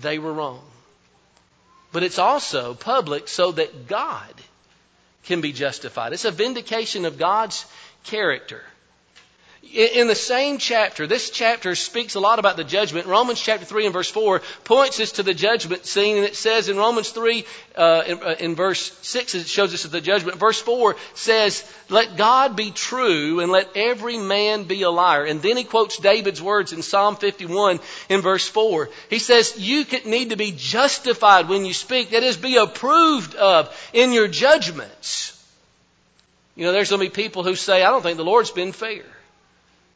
they 0.00 0.18
were 0.18 0.32
wrong. 0.32 0.60
But 1.92 2.02
it's 2.02 2.18
also 2.18 2.74
public 2.74 3.28
so 3.28 3.52
that 3.52 3.86
God 3.86 4.34
can 5.22 5.40
be 5.40 5.52
justified. 5.52 6.12
It's 6.12 6.24
a 6.24 6.32
vindication 6.32 7.04
of 7.04 7.16
God's 7.16 7.64
character. 8.02 8.64
In 9.72 10.06
the 10.06 10.14
same 10.14 10.58
chapter, 10.58 11.06
this 11.06 11.30
chapter 11.30 11.74
speaks 11.74 12.14
a 12.14 12.20
lot 12.20 12.38
about 12.38 12.56
the 12.56 12.64
judgment. 12.64 13.06
Romans 13.06 13.40
chapter 13.40 13.64
3 13.64 13.86
and 13.86 13.92
verse 13.92 14.10
4 14.10 14.42
points 14.62 15.00
us 15.00 15.12
to 15.12 15.22
the 15.22 15.34
judgment 15.34 15.86
scene, 15.86 16.16
and 16.16 16.24
it 16.24 16.36
says 16.36 16.68
in 16.68 16.76
Romans 16.76 17.10
3, 17.10 17.44
uh, 17.74 18.02
in, 18.06 18.22
uh, 18.22 18.36
in, 18.38 18.54
verse 18.54 18.96
6, 19.02 19.34
it 19.34 19.48
shows 19.48 19.74
us 19.74 19.82
the 19.84 20.00
judgment. 20.00 20.38
Verse 20.38 20.60
4 20.60 20.96
says, 21.14 21.68
Let 21.88 22.16
God 22.16 22.56
be 22.56 22.70
true 22.70 23.40
and 23.40 23.50
let 23.50 23.76
every 23.76 24.18
man 24.18 24.64
be 24.64 24.82
a 24.82 24.90
liar. 24.90 25.24
And 25.24 25.42
then 25.42 25.56
he 25.56 25.64
quotes 25.64 25.98
David's 25.98 26.42
words 26.42 26.72
in 26.72 26.82
Psalm 26.82 27.16
51 27.16 27.80
in 28.08 28.20
verse 28.20 28.46
4. 28.48 28.90
He 29.10 29.18
says, 29.18 29.58
You 29.58 29.84
need 30.04 30.30
to 30.30 30.36
be 30.36 30.52
justified 30.56 31.48
when 31.48 31.64
you 31.64 31.74
speak, 31.74 32.10
that 32.10 32.22
is, 32.22 32.36
be 32.36 32.56
approved 32.56 33.34
of 33.34 33.74
in 33.92 34.12
your 34.12 34.28
judgments. 34.28 35.30
You 36.54 36.66
know, 36.66 36.72
there's 36.72 36.90
going 36.90 37.00
to 37.00 37.10
be 37.10 37.22
people 37.22 37.42
who 37.42 37.56
say, 37.56 37.82
I 37.82 37.90
don't 37.90 38.02
think 38.02 38.18
the 38.18 38.24
Lord's 38.24 38.50
been 38.50 38.72
fair. 38.72 39.04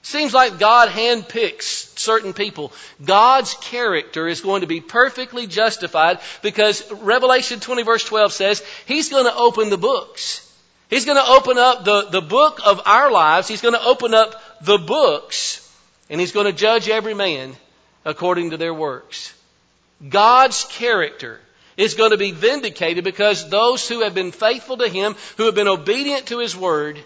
Seems 0.02 0.32
like 0.32 0.58
God 0.58 0.88
handpicks 0.88 1.98
certain 1.98 2.32
people. 2.32 2.72
God's 3.04 3.54
character 3.54 4.28
is 4.28 4.40
going 4.40 4.60
to 4.60 4.66
be 4.66 4.80
perfectly 4.80 5.46
justified 5.46 6.20
because 6.40 6.90
Revelation 6.92 7.60
20 7.60 7.82
verse 7.82 8.04
12 8.04 8.32
says 8.32 8.62
He's 8.86 9.08
going 9.08 9.24
to 9.24 9.34
open 9.34 9.70
the 9.70 9.78
books. 9.78 10.44
He's 10.88 11.04
going 11.04 11.18
to 11.18 11.30
open 11.30 11.58
up 11.58 11.84
the, 11.84 12.08
the 12.10 12.22
book 12.22 12.60
of 12.64 12.80
our 12.86 13.10
lives. 13.10 13.48
He's 13.48 13.60
going 13.60 13.74
to 13.74 13.84
open 13.84 14.14
up 14.14 14.40
the 14.64 14.78
books 14.78 15.64
and 16.08 16.20
He's 16.20 16.32
going 16.32 16.46
to 16.46 16.52
judge 16.52 16.88
every 16.88 17.14
man 17.14 17.54
according 18.04 18.50
to 18.50 18.56
their 18.56 18.72
works. 18.72 19.34
God's 20.08 20.64
character 20.64 21.40
is 21.76 21.94
going 21.94 22.12
to 22.12 22.16
be 22.16 22.32
vindicated 22.32 23.04
because 23.04 23.50
those 23.50 23.88
who 23.88 24.02
have 24.02 24.14
been 24.14 24.32
faithful 24.32 24.78
to 24.78 24.88
Him, 24.88 25.16
who 25.36 25.46
have 25.46 25.54
been 25.54 25.68
obedient 25.68 26.26
to 26.28 26.38
His 26.38 26.56
Word, 26.56 26.98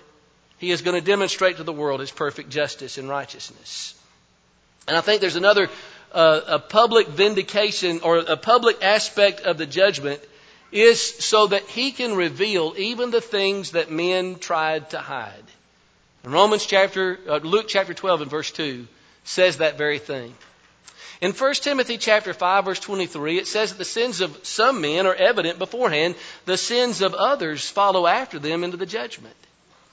he 0.62 0.70
is 0.70 0.82
going 0.82 0.94
to 0.94 1.04
demonstrate 1.04 1.56
to 1.56 1.64
the 1.64 1.72
world 1.72 1.98
his 1.98 2.12
perfect 2.12 2.48
justice 2.48 2.96
and 2.96 3.08
righteousness. 3.08 4.00
And 4.86 4.96
I 4.96 5.00
think 5.00 5.20
there's 5.20 5.34
another 5.34 5.68
uh, 6.12 6.40
a 6.46 6.58
public 6.60 7.08
vindication 7.08 7.98
or 8.04 8.18
a 8.18 8.36
public 8.36 8.80
aspect 8.80 9.40
of 9.40 9.58
the 9.58 9.66
judgment 9.66 10.20
is 10.70 11.00
so 11.00 11.48
that 11.48 11.62
he 11.62 11.90
can 11.90 12.14
reveal 12.14 12.74
even 12.78 13.10
the 13.10 13.20
things 13.20 13.72
that 13.72 13.90
men 13.90 14.36
tried 14.36 14.90
to 14.90 14.98
hide. 14.98 15.42
In 16.22 16.30
Romans 16.30 16.64
chapter, 16.64 17.18
uh, 17.28 17.38
Luke 17.38 17.66
chapter 17.66 17.92
12 17.92 18.20
and 18.20 18.30
verse 18.30 18.52
2 18.52 18.86
says 19.24 19.56
that 19.56 19.76
very 19.76 19.98
thing. 19.98 20.32
In 21.20 21.32
1 21.32 21.54
Timothy 21.54 21.98
chapter 21.98 22.32
5 22.32 22.64
verse 22.64 22.78
23, 22.78 23.38
it 23.38 23.48
says 23.48 23.72
that 23.72 23.78
the 23.78 23.84
sins 23.84 24.20
of 24.20 24.46
some 24.46 24.80
men 24.80 25.08
are 25.08 25.14
evident 25.14 25.58
beforehand, 25.58 26.14
the 26.44 26.56
sins 26.56 27.02
of 27.02 27.14
others 27.14 27.68
follow 27.68 28.06
after 28.06 28.38
them 28.38 28.62
into 28.62 28.76
the 28.76 28.86
judgment. 28.86 29.34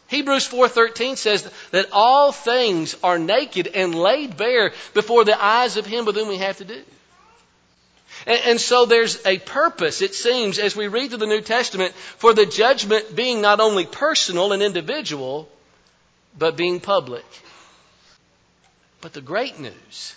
Hebrews 0.09 0.47
4:13 0.47 1.17
says 1.17 1.47
that 1.69 1.89
all 1.91 2.31
things 2.31 2.95
are 3.03 3.19
naked 3.19 3.67
and 3.67 3.93
laid 3.93 4.37
bare 4.37 4.73
before 4.95 5.23
the 5.23 5.41
eyes 5.41 5.77
of 5.77 5.85
him 5.85 6.05
with 6.05 6.15
whom 6.15 6.27
we 6.27 6.37
have 6.37 6.57
to 6.57 6.65
do. 6.65 6.83
And, 8.25 8.41
and, 8.45 8.61
so 8.61 8.85
there's 8.85 9.23
a 9.25 9.37
purpose, 9.37 10.01
it 10.01 10.15
seems, 10.15 10.57
as 10.57 10.75
we 10.75 10.87
read 10.87 11.09
through 11.09 11.19
the 11.19 11.27
New 11.27 11.41
Testament, 11.41 11.93
for 11.93 12.33
the 12.33 12.45
judgment 12.45 13.15
being 13.15 13.39
not 13.39 13.59
only 13.59 13.85
personal 13.85 14.51
and 14.51 14.63
individual, 14.63 15.47
but 16.37 16.57
being 16.57 16.79
public. 16.79 17.25
But 19.01 19.13
the 19.13 19.21
great 19.21 19.59
news 19.59 20.15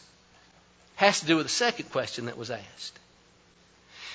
has 0.96 1.20
to 1.20 1.26
do 1.26 1.36
with 1.36 1.46
the 1.46 1.52
second 1.52 1.92
question 1.92 2.26
that 2.26 2.38
was 2.38 2.50
asked. 2.50 2.98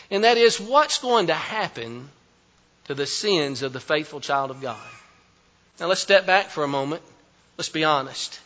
And 0.10 0.24
that 0.24 0.38
is, 0.38 0.60
what's 0.60 1.00
going 1.00 1.28
to 1.28 1.34
happen 1.34 2.10
to 2.86 2.96
the 2.96 3.06
sins 3.06 3.62
of 3.62 3.74
the 3.74 3.80
faithful 3.80 4.20
child 4.20 4.50
of 4.52 4.60
God? 4.60 4.78
Now 5.80 5.88
let's 5.88 6.02
step 6.02 6.26
back 6.26 6.50
for 6.50 6.64
a 6.64 6.68
moment. 6.68 7.02
Let's 7.58 7.70
be 7.70 7.84
honest. 7.84 8.40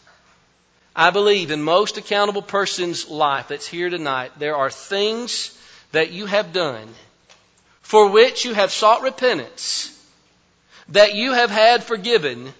I 0.96 1.12
believe 1.12 1.52
in 1.52 1.62
most 1.62 1.98
accountable 1.98 2.42
person's 2.42 3.10
life 3.10 3.48
that's 3.48 3.68
here 3.68 3.90
tonight, 3.90 4.32
there 4.38 4.58
are 4.58 4.70
things 4.70 5.58
that 5.94 6.12
you 6.12 6.26
have 6.26 6.52
done 6.52 6.88
for 7.82 8.10
which 8.10 8.46
you 8.46 8.54
have 8.54 8.72
sought 8.72 9.02
repentance, 9.02 9.98
that 10.90 11.14
you 11.14 11.34
have 11.34 11.50
had 11.50 11.84
forgiven, 11.84 12.54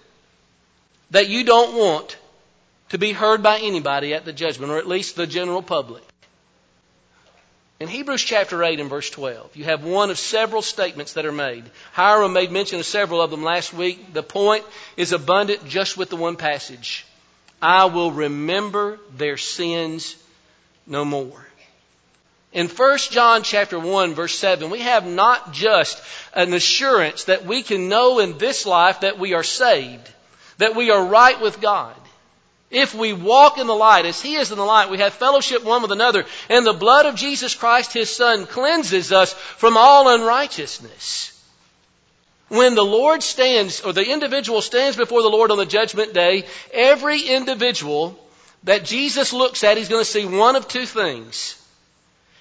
that 1.10 1.28
you 1.28 1.44
don't 1.44 1.74
want 1.76 2.16
to 2.90 2.98
be 2.98 3.12
heard 3.12 3.42
by 3.42 3.58
anybody 3.58 4.14
at 4.14 4.24
the 4.24 4.32
judgment, 4.32 4.72
or 4.72 4.78
at 4.78 4.86
least 4.86 5.16
the 5.16 5.26
general 5.26 5.62
public. 5.62 6.02
In 7.82 7.88
Hebrews 7.88 8.22
chapter 8.22 8.62
8 8.62 8.78
and 8.78 8.88
verse 8.88 9.10
12, 9.10 9.56
you 9.56 9.64
have 9.64 9.82
one 9.82 10.10
of 10.10 10.16
several 10.16 10.62
statements 10.62 11.14
that 11.14 11.26
are 11.26 11.32
made. 11.32 11.64
Hiram 11.92 12.32
made 12.32 12.52
mention 12.52 12.78
of 12.78 12.86
several 12.86 13.20
of 13.20 13.32
them 13.32 13.42
last 13.42 13.74
week. 13.74 14.12
The 14.12 14.22
point 14.22 14.64
is 14.96 15.10
abundant 15.10 15.66
just 15.66 15.96
with 15.96 16.08
the 16.08 16.14
one 16.14 16.36
passage. 16.36 17.04
I 17.60 17.86
will 17.86 18.12
remember 18.12 19.00
their 19.16 19.36
sins 19.36 20.14
no 20.86 21.04
more. 21.04 21.44
In 22.52 22.68
1 22.68 22.98
John 23.10 23.42
chapter 23.42 23.80
1 23.80 24.14
verse 24.14 24.38
7, 24.38 24.70
we 24.70 24.82
have 24.82 25.04
not 25.04 25.52
just 25.52 26.00
an 26.34 26.54
assurance 26.54 27.24
that 27.24 27.46
we 27.46 27.64
can 27.64 27.88
know 27.88 28.20
in 28.20 28.38
this 28.38 28.64
life 28.64 29.00
that 29.00 29.18
we 29.18 29.34
are 29.34 29.42
saved, 29.42 30.08
that 30.58 30.76
we 30.76 30.92
are 30.92 31.04
right 31.04 31.40
with 31.40 31.60
God. 31.60 31.96
If 32.72 32.94
we 32.94 33.12
walk 33.12 33.58
in 33.58 33.66
the 33.66 33.74
light 33.74 34.06
as 34.06 34.22
He 34.22 34.36
is 34.36 34.50
in 34.50 34.56
the 34.56 34.64
light, 34.64 34.88
we 34.88 34.98
have 34.98 35.12
fellowship 35.12 35.62
one 35.62 35.82
with 35.82 35.92
another, 35.92 36.24
and 36.48 36.66
the 36.66 36.72
blood 36.72 37.04
of 37.04 37.16
Jesus 37.16 37.54
Christ, 37.54 37.92
His 37.92 38.08
Son, 38.08 38.46
cleanses 38.46 39.12
us 39.12 39.34
from 39.34 39.76
all 39.76 40.08
unrighteousness. 40.08 41.38
When 42.48 42.74
the 42.74 42.84
Lord 42.84 43.22
stands, 43.22 43.82
or 43.82 43.92
the 43.92 44.10
individual 44.10 44.62
stands 44.62 44.96
before 44.96 45.20
the 45.20 45.28
Lord 45.28 45.50
on 45.50 45.58
the 45.58 45.66
judgment 45.66 46.14
day, 46.14 46.46
every 46.72 47.20
individual 47.20 48.18
that 48.64 48.86
Jesus 48.86 49.34
looks 49.34 49.64
at, 49.64 49.76
He's 49.76 49.90
going 49.90 50.04
to 50.04 50.10
see 50.10 50.24
one 50.24 50.56
of 50.56 50.66
two 50.66 50.86
things. 50.86 51.62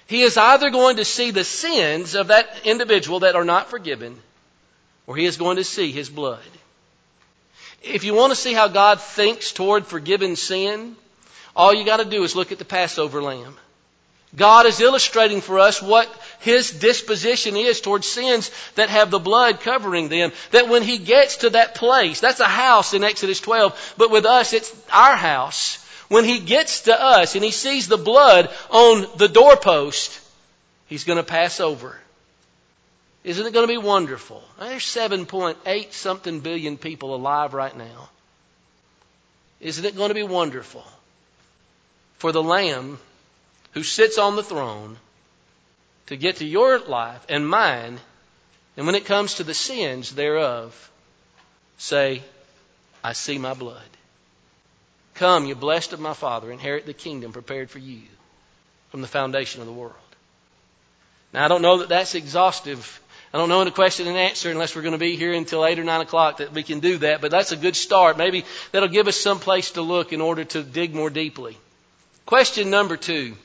He 0.07 0.21
is 0.21 0.38
either 0.38 0.69
going 0.69 0.95
to 0.95 1.05
see 1.05 1.31
the 1.31 1.43
sins 1.43 2.15
of 2.15 2.27
that 2.27 2.61
individual 2.63 3.19
that 3.21 3.35
are 3.35 3.45
not 3.45 3.69
forgiven, 3.69 4.17
or 5.07 5.17
He 5.17 5.25
is 5.25 5.35
going 5.35 5.57
to 5.57 5.65
see 5.65 5.91
His 5.91 6.09
blood. 6.09 6.39
If 7.83 8.03
you 8.03 8.13
want 8.13 8.31
to 8.31 8.35
see 8.35 8.53
how 8.53 8.67
God 8.67 9.01
thinks 9.01 9.51
toward 9.51 9.88
forgiven 9.88 10.35
sin, 10.35 10.95
all 11.55 11.73
you 11.73 11.83
got 11.83 11.97
to 11.97 12.05
do 12.05 12.23
is 12.23 12.35
look 12.35 12.51
at 12.51 12.59
the 12.59 12.65
Passover 12.65 13.21
lamb. 13.21 13.57
God 14.35 14.65
is 14.65 14.79
illustrating 14.79 15.41
for 15.41 15.59
us 15.59 15.81
what 15.81 16.07
His 16.39 16.71
disposition 16.71 17.57
is 17.57 17.81
towards 17.81 18.07
sins 18.07 18.50
that 18.75 18.89
have 18.89 19.11
the 19.11 19.19
blood 19.19 19.59
covering 19.59 20.07
them. 20.07 20.31
That 20.51 20.69
when 20.69 20.83
He 20.83 21.00
gets 21.00 21.38
to 21.38 21.50
that 21.51 21.75
place, 21.75 22.21
that's 22.21 22.39
a 22.39 22.45
house 22.45 22.93
in 22.93 23.03
Exodus 23.03 23.41
12, 23.41 23.95
but 23.97 24.11
with 24.11 24.25
us 24.25 24.53
it's 24.53 24.73
our 24.91 25.15
house. 25.15 25.77
When 26.07 26.23
He 26.23 26.39
gets 26.39 26.81
to 26.81 27.01
us 27.01 27.35
and 27.35 27.43
He 27.43 27.51
sees 27.51 27.88
the 27.88 27.97
blood 27.97 28.50
on 28.69 29.05
the 29.17 29.27
doorpost, 29.27 30.17
He's 30.88 31.03
going 31.03 31.17
to 31.17 31.23
pass 31.23 31.59
over. 31.59 31.97
Isn't 33.24 33.46
it 33.46 33.54
going 33.54 33.68
to 33.68 33.74
be 33.74 33.78
wonderful? 33.78 34.44
There's 34.60 34.84
7.8 34.84 35.94
something 35.94 36.40
billion 36.40 36.78
people 36.78 37.13
alive 37.13 37.54
right 37.54 37.75
now. 37.75 38.10
Isn't 39.60 39.86
it 39.86 39.96
going 39.96 40.10
to 40.10 40.16
be 40.16 40.24
wonderful 40.24 40.84
for 42.18 42.32
the 42.32 42.42
Lamb 42.42 43.00
who 43.74 43.84
sits 43.84 44.18
on 44.18 44.36
the 44.36 44.44
throne 44.44 44.98
to 46.08 46.16
get 46.16 46.38
to 46.38 46.46
your 46.46 46.80
life 46.80 47.24
and 47.30 47.48
mine, 47.48 48.00
and 48.75 48.86
when 48.86 48.96
it 48.96 49.06
comes 49.06 49.36
to 49.36 49.44
the 49.44 49.54
sins 49.54 50.13
thereof, 50.13 50.92
say, 51.78 52.24
I 53.04 53.13
see 53.13 53.38
my 53.38 53.54
blood. 53.54 53.82
Come, 55.13 55.46
you 55.46 55.54
blessed 55.54 55.94
of 55.94 56.00
my 56.00 56.13
Father, 56.13 56.51
inherit 56.51 56.88
the 56.88 56.94
kingdom 56.94 57.32
prepared 57.32 57.70
for 57.70 57.80
you 57.80 58.01
from 58.90 59.01
the 59.01 59.08
foundation 59.08 59.62
of 59.62 59.68
the 59.68 59.74
world. 59.74 59.94
Now, 61.34 61.46
I 61.46 61.48
don't 61.48 61.62
know 61.62 61.78
that 61.78 61.90
that's 61.90 62.16
exhaustive 62.16 63.00
I 63.33 63.38
don't 63.38 63.47
know 63.47 63.61
in 63.61 63.67
a 63.67 63.71
question 63.71 64.07
and 64.07 64.17
answer 64.17 64.51
unless 64.51 64.75
we're 64.75 64.81
going 64.81 64.91
to 64.91 64.97
be 64.97 65.15
here 65.15 65.31
until 65.31 65.65
8 65.65 65.79
or 65.79 65.85
9 65.85 66.01
o'clock 66.01 66.38
that 66.38 66.51
we 66.51 66.63
can 66.63 66.81
do 66.81 66.97
that, 66.97 67.21
but 67.21 67.31
that's 67.31 67.53
a 67.53 67.57
good 67.57 67.77
start. 67.77 68.17
Maybe 68.17 68.43
that'll 68.71 68.89
give 68.89 69.07
us 69.07 69.15
some 69.15 69.39
place 69.39 69.71
to 69.71 69.81
look 69.81 70.11
in 70.11 70.19
order 70.19 70.43
to 70.43 70.63
dig 70.63 70.93
more 70.93 71.09
deeply. 71.09 71.57
Question 72.25 72.69
number 72.69 72.97
two. 72.97 73.38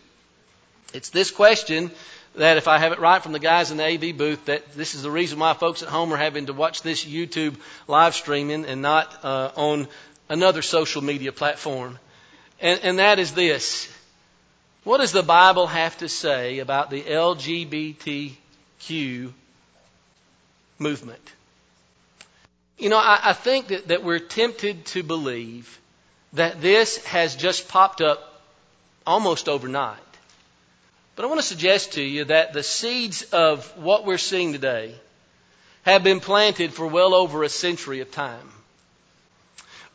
It's 0.93 1.11
this 1.11 1.31
question 1.31 1.93
that 2.35 2.57
if 2.57 2.67
I 2.67 2.79
have 2.79 2.93
it 2.93 2.99
right 2.99 3.23
from 3.23 3.31
the 3.33 3.39
guys 3.39 3.71
in 3.71 3.77
the 3.77 3.85
AV 3.85 4.17
booth, 4.17 4.47
that 4.47 4.73
this 4.73 4.97
is 4.97 5.03
the 5.03 5.11
reason 5.11 5.39
why 5.39 5.55
folks 5.55 5.83
at 5.83 5.89
home 5.89 6.13
are 6.13 6.17
having 6.17 6.47
to 6.47 6.53
watch 6.53 6.83
this 6.83 7.05
YouTube 7.05 7.55
live 7.87 8.17
streaming 8.17 8.65
and 8.65 8.83
not 8.83 9.25
uh, 9.25 9.53
on 9.57 9.87
another 10.29 10.63
social 10.63 11.03
media 11.03 11.31
platform. 11.31 11.99
And, 12.61 12.81
and 12.83 12.99
that 12.99 13.21
is 13.21 13.33
this. 13.35 13.89
What 14.83 14.99
does 14.99 15.13
the 15.13 15.23
Bible 15.23 15.69
have 15.69 15.97
to 15.99 16.09
say 16.09 16.59
about 16.59 16.91
the 16.91 17.03
LGBTQ 17.03 18.37
movement. 20.79 21.33
You 22.79 22.91
know, 22.91 22.99
I, 22.99 23.21
I 23.25 23.33
think 23.33 23.69
that, 23.69 23.89
that 23.89 24.03
we're 24.05 24.19
tempted 24.19 24.85
to 24.87 25.03
believe 25.03 25.79
that 26.35 26.61
this 26.61 27.05
has 27.07 27.35
just 27.35 27.69
popped 27.69 28.01
up 28.01 28.43
almost 29.07 29.49
overnight. 29.49 29.99
But 31.15 31.25
I 31.25 31.29
want 31.29 31.41
to 31.41 31.47
suggest 31.47 31.93
to 31.93 32.03
you 32.03 32.25
that 32.25 32.53
the 32.53 32.63
seeds 32.63 33.23
of 33.33 33.67
what 33.79 34.05
we're 34.05 34.19
seeing 34.19 34.53
today 34.53 34.95
have 35.85 36.05
been 36.05 36.21
planted 36.21 36.75
for 36.75 36.87
well 36.87 37.15
over 37.15 37.43
a 37.43 37.49
century 37.49 38.01
of 38.01 38.11
time. 38.11 38.53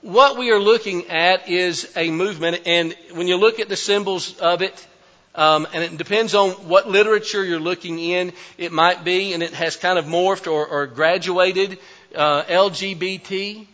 what 0.02 0.36
we 0.36 0.50
are 0.50 0.60
looking 0.60 1.10
at 1.10 1.48
is 1.48 1.92
a 1.96 2.10
movement, 2.10 2.64
and 2.66 2.96
when 3.14 3.28
you 3.28 3.38
look 3.38 3.60
at 3.60 3.70
the 3.70 3.76
symbols 3.76 4.36
of 4.40 4.64
it, 4.64 4.88
um, 5.36 5.68
and 5.74 5.84
it 5.84 5.98
depends 5.98 6.36
on 6.36 6.52
what 6.68 6.90
literature 6.90 7.44
you're 7.44 7.60
looking 7.60 8.00
in, 8.00 8.34
it 8.58 8.72
might 8.72 9.04
be, 9.04 9.34
and 9.34 9.42
it 9.42 9.54
has 9.54 9.76
kind 9.76 9.98
of 9.98 10.06
morphed 10.06 10.52
or, 10.52 10.66
or 10.66 10.88
graduated 10.88 11.80
uh, 12.16 12.44
LGBT 12.44 13.66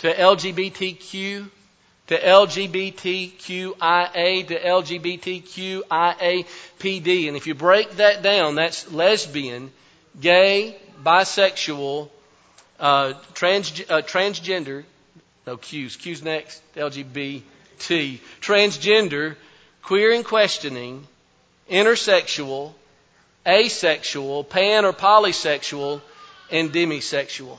to 0.00 0.14
LGBTQ 0.14 1.50
to 2.08 2.18
LGBTQIA 2.18 4.48
to 4.48 4.58
LGBTQIAPD. 4.58 7.28
And 7.28 7.36
if 7.36 7.46
you 7.46 7.54
break 7.54 7.90
that 7.92 8.22
down, 8.22 8.54
that's 8.54 8.90
lesbian, 8.90 9.70
gay, 10.18 10.76
bisexual, 11.04 12.08
uh, 12.80 13.12
trans, 13.34 13.82
uh, 13.90 14.00
transgender, 14.02 14.84
no 15.46 15.58
Q's, 15.58 15.96
Q's 15.96 16.22
next, 16.22 16.62
LGBT, 16.74 17.42
transgender, 18.40 19.36
queer 19.88 20.12
and 20.12 20.22
questioning, 20.22 21.02
intersexual, 21.70 22.74
asexual, 23.46 24.44
pan 24.44 24.84
or 24.84 24.92
polysexual, 24.92 26.02
and 26.50 26.70
demisexual. 26.70 27.56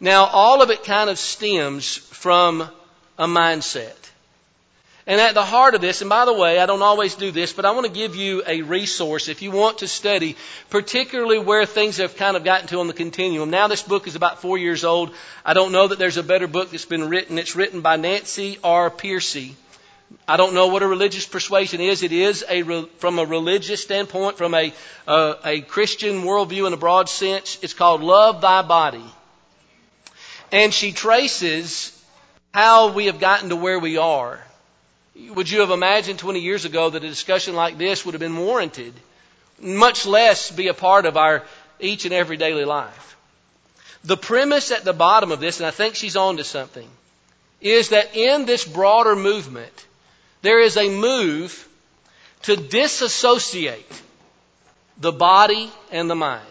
Now, 0.00 0.24
all 0.24 0.60
of 0.60 0.70
it 0.70 0.82
kind 0.82 1.08
of 1.08 1.16
stems 1.16 1.96
from 1.96 2.68
a 3.16 3.28
mindset. 3.28 3.94
And 5.06 5.20
at 5.20 5.34
the 5.34 5.44
heart 5.44 5.76
of 5.76 5.80
this, 5.80 6.00
and 6.00 6.10
by 6.10 6.24
the 6.24 6.32
way, 6.32 6.58
I 6.58 6.66
don't 6.66 6.82
always 6.82 7.14
do 7.14 7.30
this, 7.30 7.52
but 7.52 7.64
I 7.64 7.70
want 7.70 7.86
to 7.86 7.92
give 7.92 8.16
you 8.16 8.42
a 8.44 8.62
resource 8.62 9.28
if 9.28 9.40
you 9.40 9.52
want 9.52 9.78
to 9.78 9.86
study, 9.86 10.34
particularly 10.68 11.38
where 11.38 11.64
things 11.64 11.98
have 11.98 12.16
kind 12.16 12.36
of 12.36 12.42
gotten 12.42 12.66
to 12.68 12.80
on 12.80 12.88
the 12.88 12.92
continuum. 12.92 13.50
Now 13.50 13.68
this 13.68 13.84
book 13.84 14.08
is 14.08 14.16
about 14.16 14.42
four 14.42 14.58
years 14.58 14.82
old. 14.82 15.14
I 15.44 15.54
don't 15.54 15.70
know 15.70 15.86
that 15.86 16.00
there's 16.00 16.16
a 16.16 16.24
better 16.24 16.48
book 16.48 16.72
that's 16.72 16.86
been 16.86 17.08
written. 17.08 17.38
It's 17.38 17.54
written 17.54 17.82
by 17.82 17.98
Nancy 17.98 18.58
R. 18.64 18.90
Pearcey. 18.90 19.54
I 20.26 20.38
don't 20.38 20.54
know 20.54 20.68
what 20.68 20.82
a 20.82 20.86
religious 20.86 21.26
persuasion 21.26 21.80
is. 21.80 22.02
It 22.02 22.12
is 22.12 22.44
a 22.48 22.62
from 22.98 23.18
a 23.18 23.24
religious 23.24 23.82
standpoint, 23.82 24.38
from 24.38 24.54
a 24.54 24.72
uh, 25.06 25.34
a 25.44 25.60
Christian 25.60 26.22
worldview 26.22 26.66
in 26.66 26.72
a 26.72 26.78
broad 26.78 27.08
sense. 27.08 27.58
It's 27.62 27.74
called 27.74 28.02
"Love 28.02 28.40
Thy 28.40 28.62
Body," 28.62 29.04
and 30.50 30.72
she 30.72 30.92
traces 30.92 31.92
how 32.54 32.92
we 32.92 33.06
have 33.06 33.20
gotten 33.20 33.50
to 33.50 33.56
where 33.56 33.78
we 33.78 33.98
are. 33.98 34.42
Would 35.34 35.50
you 35.50 35.60
have 35.60 35.70
imagined 35.70 36.18
20 36.18 36.40
years 36.40 36.64
ago 36.64 36.90
that 36.90 37.04
a 37.04 37.08
discussion 37.08 37.54
like 37.54 37.78
this 37.78 38.04
would 38.04 38.14
have 38.14 38.20
been 38.20 38.36
warranted, 38.36 38.94
much 39.60 40.06
less 40.06 40.50
be 40.50 40.68
a 40.68 40.74
part 40.74 41.06
of 41.06 41.16
our 41.16 41.44
each 41.80 42.04
and 42.04 42.14
every 42.14 42.36
daily 42.36 42.64
life? 42.64 43.16
The 44.04 44.16
premise 44.16 44.70
at 44.70 44.84
the 44.84 44.92
bottom 44.92 45.32
of 45.32 45.40
this, 45.40 45.60
and 45.60 45.66
I 45.66 45.70
think 45.70 45.94
she's 45.96 46.16
on 46.16 46.38
to 46.38 46.44
something, 46.44 46.88
is 47.60 47.90
that 47.90 48.14
in 48.16 48.44
this 48.46 48.64
broader 48.64 49.16
movement, 49.16 49.86
there 50.44 50.60
is 50.60 50.76
a 50.76 50.90
move 50.90 51.66
to 52.42 52.54
disassociate 52.54 54.02
the 54.98 55.10
body 55.10 55.72
and 55.90 56.10
the 56.10 56.14
mind. 56.14 56.44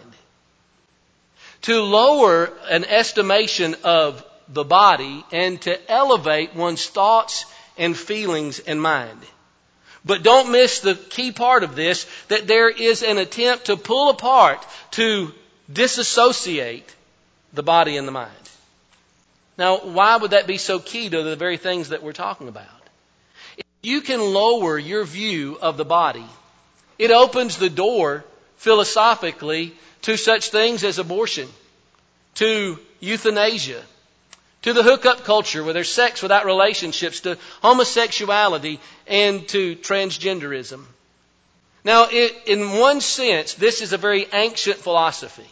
To 1.64 1.80
lower 1.82 2.52
an 2.70 2.86
estimation 2.86 3.76
of 3.84 4.26
the 4.50 4.64
body 4.64 5.24
and 5.32 5.62
to 5.62 5.92
elevate 5.92 6.56
one's 6.56 6.88
thoughts 6.88 7.46
and 7.78 7.96
feelings 7.96 8.60
and 8.60 8.82
mind. 8.82 9.20
But 10.04 10.24
don't 10.24 10.52
miss 10.52 10.80
the 10.80 10.96
key 10.96 11.32
part 11.32 11.64
of 11.64 11.76
this, 11.76 12.08
that 12.30 12.48
there 12.48 12.70
is 12.70 13.04
an 13.04 13.20
attempt 13.20 13.66
to 13.66 13.78
pull 13.78 14.10
apart, 14.10 14.66
to 14.92 15.32
disassociate 15.72 16.94
the 17.54 17.64
body 17.64 17.96
and 17.96 18.08
the 18.08 18.12
mind. 18.12 18.32
Now, 19.56 19.78
why 19.78 20.18
would 20.18 20.32
that 20.32 20.48
be 20.48 20.58
so 20.58 20.80
key 20.80 21.10
to 21.10 21.22
the 21.22 21.36
very 21.36 21.58
things 21.58 21.90
that 21.90 22.02
we're 22.02 22.12
talking 22.12 22.48
about? 22.48 22.83
You 23.84 24.00
can 24.02 24.22
lower 24.22 24.80
your 24.80 25.04
view 25.04 25.58
of 25.62 25.78
the 25.78 25.86
body, 25.86 26.26
it 26.98 27.12
opens 27.12 27.58
the 27.58 27.70
door 27.70 28.24
philosophically 28.58 29.74
to 30.04 30.18
such 30.18 30.50
things 30.50 30.84
as 30.86 31.00
abortion, 31.00 31.50
to 32.36 32.80
euthanasia, 33.02 33.84
to 34.62 34.72
the 34.72 34.84
hookup 34.84 35.26
culture 35.26 35.64
where 35.64 35.74
there's 35.74 35.92
sex 35.92 36.22
without 36.22 36.46
relationships, 36.46 37.20
to 37.22 37.38
homosexuality, 37.62 38.80
and 39.06 39.46
to 39.50 39.76
transgenderism. 39.76 40.86
Now, 41.84 42.08
it, 42.10 42.34
in 42.46 42.80
one 42.80 43.02
sense, 43.02 43.56
this 43.56 43.82
is 43.82 43.92
a 43.92 43.98
very 43.98 44.26
ancient 44.32 44.78
philosophy. 44.78 45.50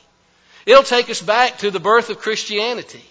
It'll 0.66 0.84
take 0.84 1.10
us 1.10 1.22
back 1.22 1.58
to 1.58 1.72
the 1.72 1.82
birth 1.82 2.10
of 2.10 2.20
Christianity. 2.20 3.04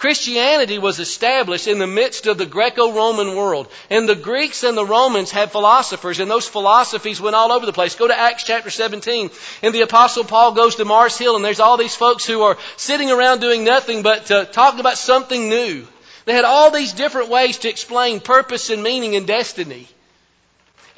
Christianity 0.00 0.78
was 0.78 0.98
established 0.98 1.66
in 1.66 1.78
the 1.78 1.86
midst 1.86 2.26
of 2.26 2.38
the 2.38 2.46
Greco-Roman 2.46 3.36
world. 3.36 3.68
And 3.90 4.08
the 4.08 4.14
Greeks 4.14 4.64
and 4.64 4.74
the 4.74 4.86
Romans 4.86 5.30
had 5.30 5.52
philosophers, 5.52 6.20
and 6.20 6.30
those 6.30 6.48
philosophies 6.48 7.20
went 7.20 7.36
all 7.36 7.52
over 7.52 7.66
the 7.66 7.74
place. 7.74 7.96
Go 7.96 8.08
to 8.08 8.18
Acts 8.18 8.44
chapter 8.44 8.70
17, 8.70 9.30
and 9.62 9.74
the 9.74 9.82
apostle 9.82 10.24
Paul 10.24 10.52
goes 10.52 10.76
to 10.76 10.86
Mars 10.86 11.18
Hill, 11.18 11.36
and 11.36 11.44
there's 11.44 11.60
all 11.60 11.76
these 11.76 11.94
folks 11.94 12.24
who 12.24 12.40
are 12.40 12.56
sitting 12.78 13.10
around 13.10 13.42
doing 13.42 13.62
nothing 13.62 14.02
but 14.02 14.30
uh, 14.30 14.46
talking 14.46 14.80
about 14.80 14.96
something 14.96 15.50
new. 15.50 15.86
They 16.24 16.32
had 16.32 16.46
all 16.46 16.70
these 16.70 16.94
different 16.94 17.28
ways 17.28 17.58
to 17.58 17.68
explain 17.68 18.20
purpose 18.20 18.70
and 18.70 18.82
meaning 18.82 19.16
and 19.16 19.26
destiny. 19.26 19.86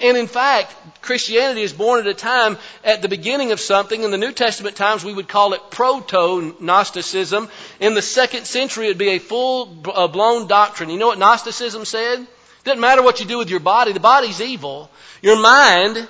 And 0.03 0.17
in 0.17 0.27
fact, 0.27 0.75
Christianity 1.01 1.63
is 1.63 1.73
born 1.73 2.01
at 2.01 2.09
a 2.09 2.15
time 2.15 2.59
at 2.85 3.03
the 3.03 3.09
beginning 3.09 3.53
of 3.53 3.61
something. 3.61 4.03
In 4.03 4.11
the 4.11 4.19
New 4.19 4.33
Testament 4.33 4.75
times, 4.75 5.05
we 5.05 5.15
would 5.15 5.29
call 5.29 5.53
it 5.53 5.71
proto-Gnosticism. 5.71 7.49
In 7.79 7.95
the 7.95 8.03
second 8.03 8.47
century, 8.47 8.87
it'd 8.87 8.99
be 8.99 9.11
a 9.11 9.19
full-blown 9.21 10.43
uh, 10.43 10.47
doctrine. 10.47 10.91
You 10.91 10.99
know 10.99 11.07
what 11.07 11.19
Gnosticism 11.19 11.85
said? 11.85 12.27
Doesn't 12.65 12.81
matter 12.81 13.03
what 13.03 13.21
you 13.21 13.27
do 13.27 13.39
with 13.39 13.49
your 13.49 13.61
body. 13.61 13.93
The 13.93 14.01
body's 14.01 14.41
evil. 14.41 14.91
Your 15.23 15.41
mind, 15.41 16.09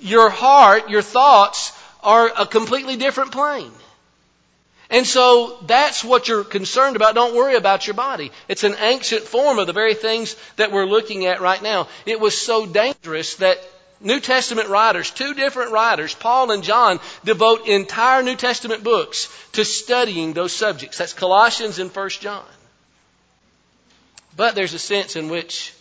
your 0.00 0.30
heart, 0.30 0.90
your 0.90 1.02
thoughts 1.02 1.72
are 2.02 2.30
a 2.36 2.46
completely 2.46 2.96
different 2.96 3.30
plane. 3.30 3.72
And 4.90 5.06
so 5.06 5.58
that's 5.66 6.02
what 6.02 6.28
you're 6.28 6.44
concerned 6.44 6.96
about. 6.96 7.14
Don't 7.14 7.34
worry 7.34 7.56
about 7.56 7.86
your 7.86 7.94
body. 7.94 8.32
It's 8.48 8.64
an 8.64 8.74
ancient 8.78 9.22
form 9.22 9.58
of 9.58 9.66
the 9.66 9.74
very 9.74 9.94
things 9.94 10.34
that 10.56 10.72
we're 10.72 10.86
looking 10.86 11.26
at 11.26 11.42
right 11.42 11.62
now. 11.62 11.88
It 12.06 12.20
was 12.20 12.36
so 12.36 12.64
dangerous 12.64 13.36
that 13.36 13.58
New 14.00 14.20
Testament 14.20 14.68
writers, 14.68 15.10
two 15.10 15.34
different 15.34 15.72
writers, 15.72 16.14
Paul 16.14 16.52
and 16.52 16.62
John, 16.62 17.00
devote 17.24 17.66
entire 17.66 18.22
New 18.22 18.36
Testament 18.36 18.82
books 18.82 19.28
to 19.52 19.64
studying 19.64 20.32
those 20.32 20.52
subjects. 20.52 20.98
That's 20.98 21.12
Colossians 21.12 21.78
and 21.78 21.94
1 21.94 22.08
John. 22.10 22.46
But 24.36 24.54
there's 24.54 24.72
a 24.72 24.78
sense 24.78 25.16
in 25.16 25.28
which 25.28 25.74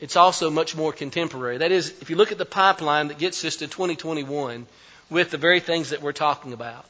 it's 0.00 0.16
also 0.16 0.50
much 0.50 0.74
more 0.74 0.92
contemporary. 0.92 1.58
That 1.58 1.70
is, 1.70 1.90
if 2.00 2.10
you 2.10 2.16
look 2.16 2.32
at 2.32 2.38
the 2.38 2.46
pipeline 2.46 3.08
that 3.08 3.18
gets 3.18 3.44
us 3.44 3.56
to 3.56 3.68
2021 3.68 4.66
with 5.10 5.30
the 5.30 5.38
very 5.38 5.60
things 5.60 5.90
that 5.90 6.02
we're 6.02 6.12
talking 6.12 6.54
about. 6.54 6.86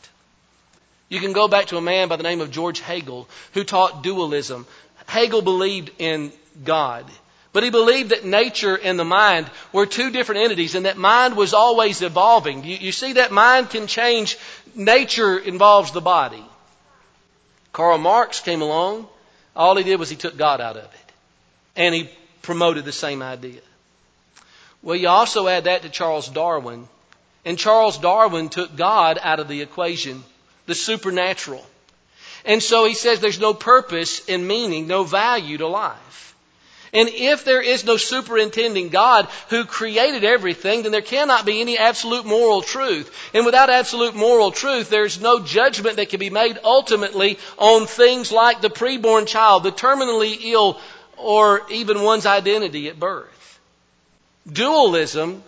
You 1.13 1.21
can 1.21 1.35
go 1.35 1.47
back 1.47 1.67
to 1.67 1.77
a 1.77 1.83
man 1.83 2.09
by 2.09 2.17
the 2.17 2.23
name 2.23 2.41
of 2.41 2.51
George 2.51 2.81
Hegel 2.81 3.29
who 3.53 3.65
taught 3.65 4.03
dualism. 4.03 4.67
Hegel 5.05 5.43
believed 5.43 5.91
in 5.99 6.33
God. 6.65 7.05
But 7.53 7.65
he 7.65 7.69
believed 7.69 8.13
that 8.13 8.25
nature 8.25 8.77
and 8.77 8.99
the 8.99 9.05
mind 9.05 9.51
were 9.75 9.85
two 9.85 10.11
different 10.11 10.41
entities 10.41 10.75
and 10.75 10.87
that 10.87 10.97
mind 10.97 11.37
was 11.37 11.53
always 11.53 12.01
evolving. 12.01 12.65
You, 12.65 12.77
you, 12.77 12.93
see 12.93 13.13
that 13.13 13.31
mind 13.31 13.69
can 13.69 13.89
change. 13.89 14.39
Nature 14.75 15.39
involves 15.39 15.93
the 15.93 16.01
body. 16.01 16.43
Karl 17.75 17.99
Marx 17.99 18.41
came 18.41 18.63
along. 18.63 19.07
All 19.55 19.77
he 19.77 19.85
did 19.85 20.01
was 20.01 20.09
he 20.09 20.17
took 20.17 20.39
God 20.39 20.63
out 20.63 20.79
of 20.79 20.85
it. 20.85 21.13
And 21.77 21.95
he 21.95 22.09
promoted 22.41 22.87
the 22.87 22.91
same 22.93 23.21
idea. 23.21 23.61
Well, 24.83 24.97
you 24.97 25.09
also 25.09 25.47
add 25.47 25.65
that 25.65 25.83
to 25.83 25.91
Charles 25.91 26.31
Darwin. 26.31 26.89
And 27.45 27.59
Charles 27.59 27.99
Darwin 27.99 28.49
took 28.49 28.75
God 28.75 29.19
out 29.23 29.41
of 29.41 29.49
the 29.49 29.61
equation 29.61 30.25
the 30.67 30.75
supernatural. 30.75 31.65
And 32.45 32.63
so 32.63 32.85
he 32.85 32.95
says 32.95 33.21
there's 33.21 33.41
no 33.41 33.55
purpose 33.55 34.29
and 34.29 34.47
meaning, 34.47 34.87
no 34.87 35.05
value 35.05 35.59
to 35.59 35.69
life. 35.69 36.35
And 36.95 37.09
if 37.09 37.45
there 37.45 37.63
is 37.63 37.85
no 37.85 37.97
superintending 37.97 38.91
God 38.91 39.27
who 39.49 39.65
created 39.65 40.25
everything, 40.25 40.83
then 40.83 40.93
there 40.93 41.01
cannot 41.01 41.47
be 41.47 41.63
any 41.63 41.79
absolute 41.79 42.27
moral 42.27 42.61
truth. 42.61 43.31
And 43.33 43.47
without 43.47 43.71
absolute 43.71 44.15
moral 44.15 44.51
truth, 44.51 44.91
there's 44.91 45.19
no 45.19 45.41
judgment 45.41 45.97
that 45.97 46.11
can 46.11 46.21
be 46.21 46.29
made 46.29 46.59
ultimately 46.63 47.39
on 47.57 47.87
things 47.87 48.31
like 48.31 48.61
the 48.61 48.69
preborn 48.69 49.27
child, 49.27 49.63
the 49.63 49.73
terminally 49.73 50.37
ill, 50.43 50.79
or 51.17 51.63
even 51.71 52.03
one's 52.03 52.27
identity 52.27 52.89
at 52.89 53.01
birth. 53.01 53.59
Dualism 54.53 55.43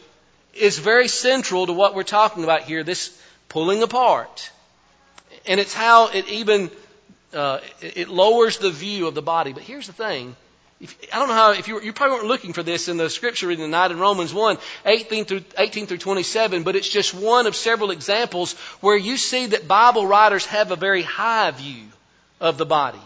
is 0.55 0.79
very 0.79 1.09
central 1.09 1.67
to 1.67 1.75
what 1.75 1.95
we're 1.95 2.05
talking 2.05 2.45
about 2.45 2.63
here, 2.63 2.85
this 2.85 3.21
pulling 3.51 3.83
apart 3.83 4.51
and 5.47 5.61
it's 5.61 5.75
how 5.75 6.09
it 6.09 6.29
even 6.29 6.71
uh, 7.33 7.61
it 7.81 8.09
lowers 8.09 8.59
the 8.59 8.71
view 8.71 9.07
of 9.07 9.15
the 9.15 9.23
body. 9.23 9.53
But 9.53 9.63
here's 9.63 9.87
the 9.87 9.93
thing. 9.93 10.37
If, 10.81 10.97
I 11.13 11.19
don't 11.19 11.29
know 11.29 11.35
how, 11.35 11.53
if 11.53 11.69
you, 11.69 11.81
you 11.81 11.93
probably 11.93 12.17
weren't 12.17 12.29
looking 12.29 12.53
for 12.53 12.63
this 12.63 12.89
in 12.89 12.97
the 12.97 13.09
scripture 13.09 13.47
reading 13.47 13.65
tonight 13.65 13.91
in 13.91 13.99
Romans 13.99 14.35
1, 14.35 14.59
18 14.85 15.25
through, 15.25 15.45
18 15.57 15.87
through 15.87 15.99
27, 15.99 16.63
but 16.63 16.77
it's 16.77 16.89
just 16.89 17.15
one 17.15 17.47
of 17.47 17.55
several 17.55 17.91
examples 17.91 18.55
where 18.81 18.97
you 18.97 19.17
see 19.17 19.47
that 19.47 19.69
Bible 19.69 20.07
writers 20.07 20.47
have 20.47 20.73
a 20.73 20.77
very 20.77 21.03
high 21.03 21.51
view 21.53 21.85
of 22.41 22.59
the 22.59 22.67
body. 22.67 23.01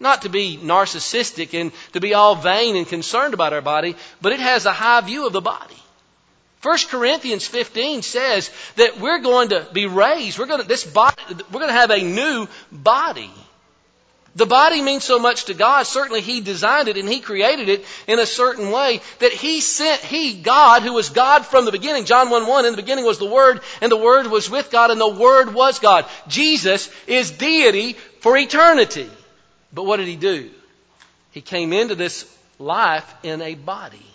Not 0.00 0.22
to 0.22 0.30
be 0.30 0.58
narcissistic 0.60 1.58
and 1.58 1.72
to 1.92 2.00
be 2.00 2.14
all 2.14 2.34
vain 2.34 2.76
and 2.76 2.88
concerned 2.88 3.34
about 3.34 3.52
our 3.52 3.60
body, 3.60 3.94
but 4.22 4.32
it 4.32 4.40
has 4.40 4.64
a 4.64 4.72
high 4.72 5.02
view 5.02 5.26
of 5.26 5.34
the 5.34 5.42
body. 5.42 5.76
1 6.62 6.78
Corinthians 6.88 7.46
15 7.46 8.02
says 8.02 8.50
that 8.76 9.00
we're 9.00 9.20
going 9.20 9.48
to 9.48 9.66
be 9.72 9.86
raised. 9.86 10.38
We're 10.38 10.46
going 10.46 10.60
to, 10.60 10.68
this 10.68 10.84
body, 10.84 11.16
we're 11.50 11.60
going 11.60 11.68
to 11.68 11.72
have 11.72 11.90
a 11.90 12.02
new 12.02 12.48
body. 12.70 13.30
The 14.36 14.46
body 14.46 14.80
means 14.80 15.02
so 15.02 15.18
much 15.18 15.46
to 15.46 15.54
God. 15.54 15.84
Certainly 15.84 16.20
He 16.20 16.40
designed 16.40 16.88
it 16.88 16.96
and 16.96 17.08
He 17.08 17.20
created 17.20 17.68
it 17.68 17.84
in 18.06 18.18
a 18.18 18.26
certain 18.26 18.70
way 18.70 19.00
that 19.18 19.32
He 19.32 19.60
sent, 19.60 20.02
He, 20.02 20.34
God, 20.34 20.82
who 20.82 20.92
was 20.92 21.08
God 21.08 21.46
from 21.46 21.64
the 21.64 21.72
beginning. 21.72 22.04
John 22.04 22.30
1 22.30 22.46
1, 22.46 22.66
in 22.66 22.72
the 22.72 22.82
beginning 22.82 23.04
was 23.04 23.18
the 23.18 23.26
Word, 23.26 23.60
and 23.80 23.90
the 23.90 23.96
Word 23.96 24.26
was 24.28 24.48
with 24.48 24.70
God, 24.70 24.90
and 24.90 25.00
the 25.00 25.08
Word 25.08 25.52
was 25.52 25.78
God. 25.78 26.04
Jesus 26.28 26.90
is 27.06 27.30
deity 27.30 27.94
for 28.20 28.36
eternity. 28.36 29.10
But 29.72 29.84
what 29.84 29.96
did 29.96 30.06
He 30.06 30.16
do? 30.16 30.50
He 31.32 31.40
came 31.40 31.72
into 31.72 31.94
this 31.94 32.24
life 32.58 33.12
in 33.24 33.40
a 33.42 33.54
body. 33.54 34.09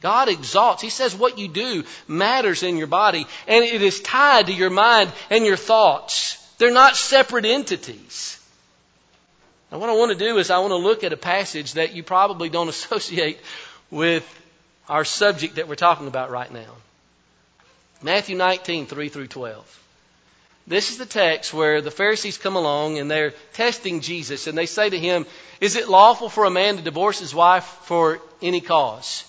God 0.00 0.28
exalts. 0.28 0.82
He 0.82 0.90
says 0.90 1.14
what 1.14 1.38
you 1.38 1.48
do 1.48 1.84
matters 2.06 2.62
in 2.62 2.76
your 2.76 2.86
body, 2.86 3.26
and 3.48 3.64
it 3.64 3.82
is 3.82 4.00
tied 4.00 4.46
to 4.46 4.52
your 4.52 4.70
mind 4.70 5.10
and 5.30 5.44
your 5.44 5.56
thoughts. 5.56 6.36
They're 6.58 6.72
not 6.72 6.96
separate 6.96 7.44
entities. 7.44 8.38
Now, 9.70 9.78
what 9.78 9.90
I 9.90 9.94
want 9.94 10.12
to 10.12 10.18
do 10.18 10.38
is 10.38 10.50
I 10.50 10.58
want 10.58 10.70
to 10.70 10.76
look 10.76 11.02
at 11.02 11.12
a 11.12 11.16
passage 11.16 11.74
that 11.74 11.94
you 11.94 12.02
probably 12.02 12.48
don't 12.48 12.68
associate 12.76 13.40
with 13.90 14.24
our 14.88 15.04
subject 15.04 15.56
that 15.56 15.68
we're 15.68 15.74
talking 15.74 16.06
about 16.06 16.30
right 16.30 16.52
now. 16.52 16.72
Matthew 18.02 18.36
19, 18.36 18.86
3 18.86 19.08
through 19.08 19.26
12. 19.26 19.82
This 20.68 20.90
is 20.90 20.98
the 20.98 21.06
text 21.06 21.54
where 21.54 21.80
the 21.80 21.90
Pharisees 21.90 22.38
come 22.38 22.56
along 22.56 22.98
and 22.98 23.10
they're 23.10 23.34
testing 23.52 24.00
Jesus 24.00 24.46
and 24.46 24.58
they 24.58 24.66
say 24.66 24.90
to 24.90 24.98
him, 24.98 25.24
Is 25.60 25.76
it 25.76 25.88
lawful 25.88 26.28
for 26.28 26.44
a 26.44 26.50
man 26.50 26.76
to 26.76 26.82
divorce 26.82 27.20
his 27.20 27.34
wife 27.34 27.64
for 27.84 28.20
any 28.42 28.60
cause? 28.60 29.24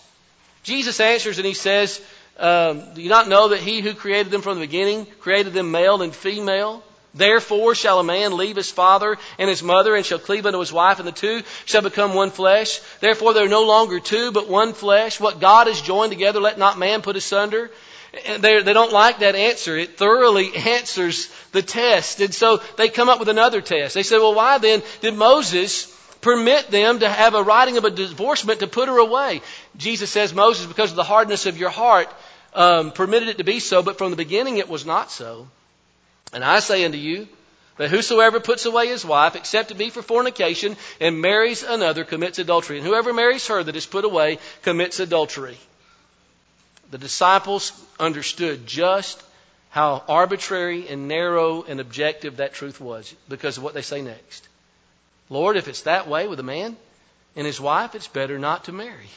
Jesus 0.67 0.99
answers 0.99 1.37
and 1.37 1.47
he 1.47 1.53
says, 1.53 2.01
um, 2.37 2.93
Do 2.93 3.01
you 3.01 3.07
not 3.07 3.29
know 3.29 3.47
that 3.47 3.61
he 3.61 3.79
who 3.79 3.93
created 3.93 4.33
them 4.33 4.41
from 4.41 4.55
the 4.55 4.65
beginning 4.65 5.07
created 5.21 5.53
them 5.53 5.71
male 5.71 6.01
and 6.01 6.13
female? 6.13 6.83
Therefore 7.13 7.73
shall 7.73 8.01
a 8.01 8.03
man 8.03 8.35
leave 8.35 8.57
his 8.57 8.69
father 8.69 9.17
and 9.39 9.49
his 9.49 9.63
mother 9.63 9.95
and 9.95 10.05
shall 10.05 10.19
cleave 10.19 10.45
unto 10.45 10.59
his 10.59 10.73
wife 10.73 10.99
and 10.99 11.07
the 11.07 11.13
two 11.13 11.43
shall 11.63 11.81
become 11.81 12.13
one 12.13 12.31
flesh. 12.31 12.81
Therefore 12.99 13.33
they 13.33 13.39
are 13.39 13.47
no 13.47 13.65
longer 13.65 14.01
two 14.01 14.33
but 14.33 14.49
one 14.49 14.73
flesh. 14.73 15.21
What 15.21 15.39
God 15.39 15.67
has 15.67 15.79
joined 15.79 16.11
together 16.11 16.41
let 16.41 16.57
not 16.57 16.77
man 16.77 17.01
put 17.01 17.15
asunder. 17.15 17.71
And 18.25 18.43
they, 18.43 18.61
they 18.61 18.73
don't 18.73 18.91
like 18.91 19.19
that 19.19 19.35
answer. 19.35 19.77
It 19.77 19.97
thoroughly 19.97 20.53
answers 20.57 21.29
the 21.53 21.61
test. 21.61 22.19
And 22.19 22.33
so 22.33 22.61
they 22.75 22.89
come 22.89 23.07
up 23.07 23.19
with 23.19 23.29
another 23.29 23.61
test. 23.61 23.93
They 23.93 24.03
say, 24.03 24.17
well, 24.17 24.35
why 24.35 24.57
then 24.57 24.83
did 24.99 25.15
Moses 25.15 25.96
permit 26.27 26.69
them 26.69 26.99
to 26.99 27.09
have 27.09 27.35
a 27.35 27.41
writing 27.41 27.77
of 27.77 27.85
a 27.85 27.89
divorcement 27.89 28.59
to 28.59 28.67
put 28.67 28.89
her 28.89 28.97
away? 28.97 29.41
Jesus 29.77 30.09
says, 30.09 30.33
Moses, 30.33 30.65
because 30.65 30.89
of 30.89 30.97
the 30.97 31.03
hardness 31.03 31.45
of 31.45 31.57
your 31.57 31.69
heart, 31.69 32.09
um, 32.53 32.91
permitted 32.91 33.29
it 33.29 33.37
to 33.37 33.45
be 33.45 33.61
so, 33.61 33.81
but 33.81 33.97
from 33.97 34.11
the 34.11 34.17
beginning 34.17 34.57
it 34.57 34.67
was 34.67 34.85
not 34.85 35.09
so. 35.09 35.47
And 36.33 36.43
I 36.43 36.59
say 36.59 36.83
unto 36.83 36.97
you 36.97 37.29
that 37.77 37.89
whosoever 37.89 38.41
puts 38.41 38.65
away 38.65 38.87
his 38.87 39.05
wife, 39.05 39.37
except 39.37 39.71
it 39.71 39.77
be 39.77 39.89
for 39.89 40.01
fornication, 40.01 40.75
and 40.99 41.21
marries 41.21 41.63
another, 41.63 42.03
commits 42.03 42.39
adultery. 42.39 42.77
And 42.77 42.85
whoever 42.85 43.13
marries 43.13 43.47
her 43.47 43.63
that 43.63 43.75
is 43.75 43.85
put 43.85 44.03
away 44.03 44.39
commits 44.63 44.99
adultery. 44.99 45.57
The 46.91 46.97
disciples 46.97 47.71
understood 47.99 48.67
just 48.67 49.23
how 49.69 50.03
arbitrary 50.09 50.89
and 50.89 51.07
narrow 51.07 51.63
and 51.63 51.79
objective 51.79 52.37
that 52.37 52.53
truth 52.53 52.81
was 52.81 53.15
because 53.29 53.57
of 53.57 53.63
what 53.63 53.73
they 53.73 53.81
say 53.81 54.01
next. 54.01 54.47
Lord, 55.29 55.57
if 55.57 55.67
it's 55.67 55.83
that 55.83 56.07
way 56.07 56.27
with 56.27 56.39
a 56.39 56.43
man 56.43 56.77
and 57.35 57.45
his 57.45 57.59
wife, 57.59 57.95
it's 57.95 58.07
better 58.07 58.39
not 58.39 58.65
to 58.65 58.71
marry. 58.71 59.09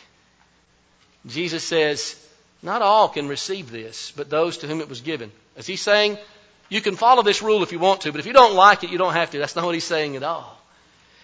Jesus 1.27 1.65
says, 1.65 2.17
not 2.63 2.83
all 2.83 3.09
can 3.09 3.29
receive 3.29 3.71
this, 3.71 4.13
but 4.17 4.29
those 4.29 4.59
to 4.59 4.67
whom 4.67 4.81
it 4.81 4.89
was 4.89 5.01
given. 5.01 5.31
Is 5.57 5.67
he 5.67 5.77
saying 5.77 6.19
you 6.69 6.81
can 6.81 6.97
follow 6.97 7.23
this 7.23 7.43
rule 7.43 7.63
if 7.63 7.73
you 7.73 7.79
want 7.79 8.03
to, 8.03 8.13
but 8.13 8.21
if 8.21 8.27
you 8.27 8.33
don't 8.33 8.55
like 8.55 8.85
it, 8.85 8.91
you 8.91 8.99
don't 8.99 9.15
have 9.15 9.31
to. 9.31 9.39
That's 9.39 9.57
not 9.57 9.65
what 9.65 9.75
he's 9.75 9.85
saying 9.85 10.17
at 10.17 10.23
all. 10.23 10.60